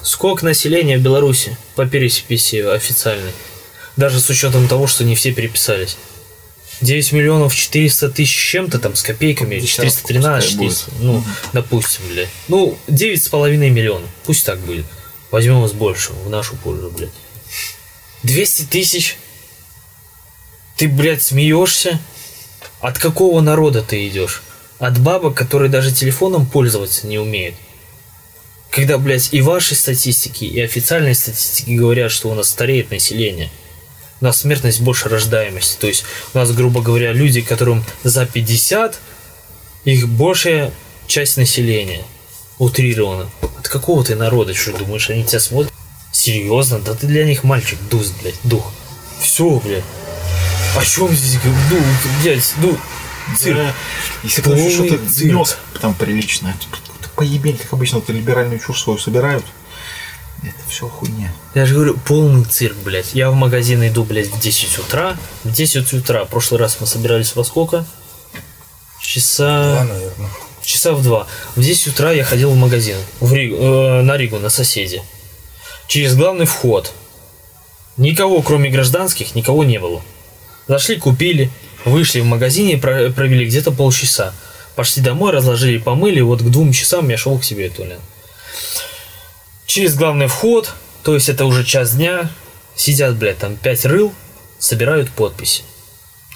[0.01, 3.31] Сколько населения в Беларуси по переписи официальной?
[3.95, 5.97] Даже с учетом того, что не все переписались.
[6.81, 11.23] 9 миллионов 400 тысяч чем-то там, с копейками, Десятку 413, пускай 400, ну,
[11.53, 12.29] допустим, блядь.
[12.47, 14.85] Ну, 9,5 миллионов, пусть так будет.
[15.29, 17.11] Возьмем из большего, в нашу пользу, блядь.
[18.23, 19.17] 200 тысяч?
[20.75, 21.99] Ты, блядь, смеешься?
[22.85, 24.43] От какого народа ты идешь?
[24.77, 27.55] От бабок, которые даже телефоном пользоваться не умеют.
[28.69, 33.49] Когда, блядь, и ваши статистики, и официальные статистики говорят, что у нас стареет население.
[34.21, 35.79] У нас смертность больше рождаемости.
[35.79, 36.03] То есть
[36.35, 38.99] у нас, грубо говоря, люди, которым за 50,
[39.85, 40.71] их большая
[41.07, 42.03] часть населения.
[42.59, 43.31] Утрировано.
[43.57, 45.73] От какого ты народа, что думаешь, они тебя смотрят?
[46.11, 46.77] Серьезно?
[46.77, 48.71] Да ты для них мальчик, дух, блядь, дух.
[49.19, 49.83] Все, блядь.
[50.75, 51.39] О чем здесь?
[51.43, 51.79] Ну,
[52.21, 52.77] блядь, ну,
[53.37, 53.57] цирк.
[53.57, 53.73] Да.
[54.23, 55.33] Если кто еще Полный что-то цирк.
[55.33, 56.57] нес там приличное,
[57.01, 59.45] то поебень, как обычно, вот либеральную чушь свою собирают.
[60.43, 61.33] Это все хуйня.
[61.55, 63.13] Я же говорю, полный цирк, блядь.
[63.13, 65.17] Я в магазин иду, блядь, в 10 утра.
[65.43, 66.25] В 10 утра.
[66.25, 67.85] В прошлый раз мы собирались во сколько?
[69.01, 69.85] Часа...
[69.87, 70.29] наверное.
[70.61, 71.27] Часа в два.
[71.55, 72.97] В 10 утра я ходил в магазин.
[73.19, 75.01] В Ригу, э, на Ригу, на соседи.
[75.87, 76.91] Через главный вход.
[77.97, 80.01] Никого, кроме гражданских, никого не было.
[80.67, 81.51] Зашли, купили,
[81.85, 84.33] вышли в магазине, про- провели где-то полчаса.
[84.75, 86.21] Пошли домой, разложили, помыли.
[86.21, 87.99] Вот к двум часам я шел к себе туалет.
[89.65, 90.73] Через главный вход,
[91.03, 92.29] то есть это уже час дня,
[92.75, 94.13] сидят, блядь, там пять рыл,
[94.59, 95.63] собирают подписи.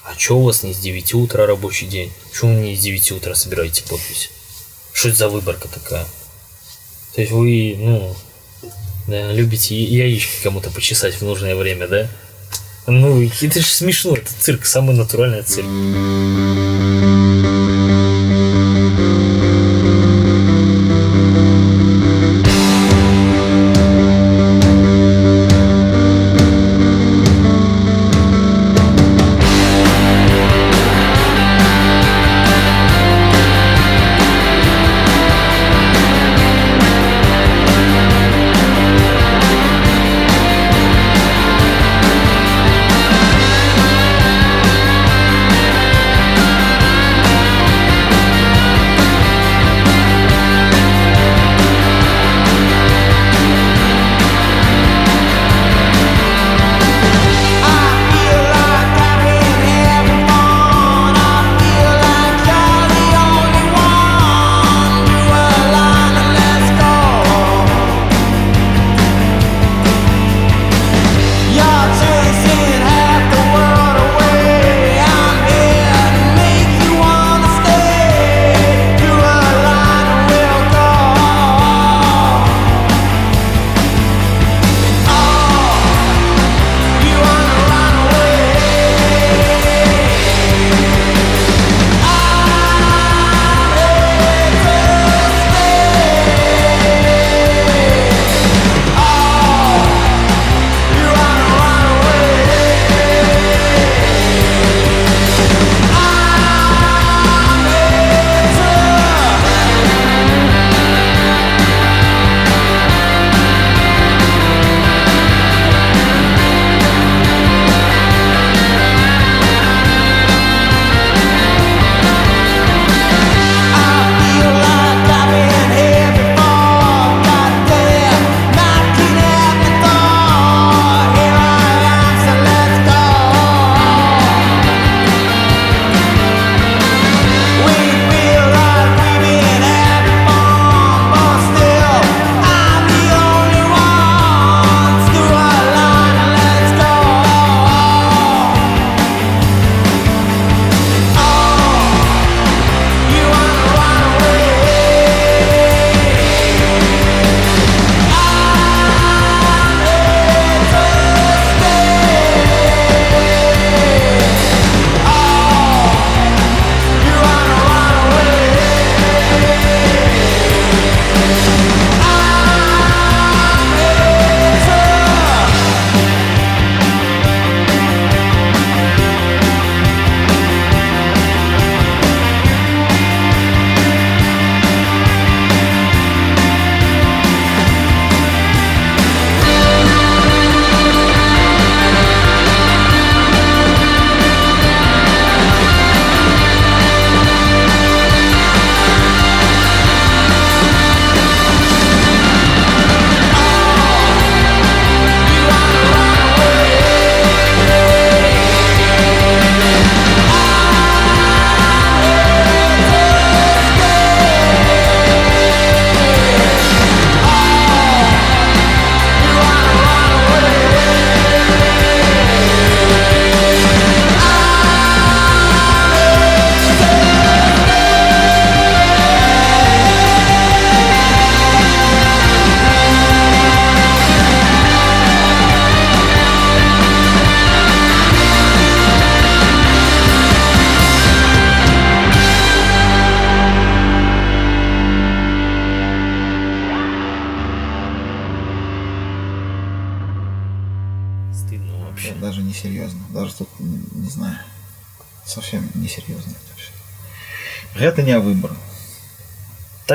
[0.03, 2.11] А чё у вас не с 9 утра рабочий день?
[2.31, 4.29] Почему не с 9 утра собираете подписи?
[4.93, 6.05] Что это за выборка такая?
[7.15, 8.15] То есть вы, ну,
[9.07, 12.07] да, любите яички кому-то почесать в нужное время, да?
[12.89, 15.67] Ну, это же смешно, это цирк, самый натуральный цирк.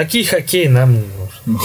[0.04, 1.60] Такий хоккей нам не нужен.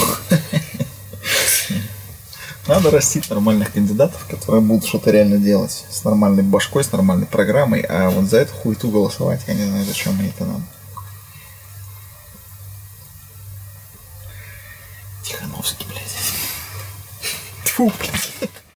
[2.66, 5.84] Надо растить нормальных кандидатов, которые будут что-то реально делать.
[5.90, 7.82] С нормальной башкой, с нормальной программой.
[7.82, 10.62] А вот за эту хуету голосовать, я не знаю, зачем мне это надо.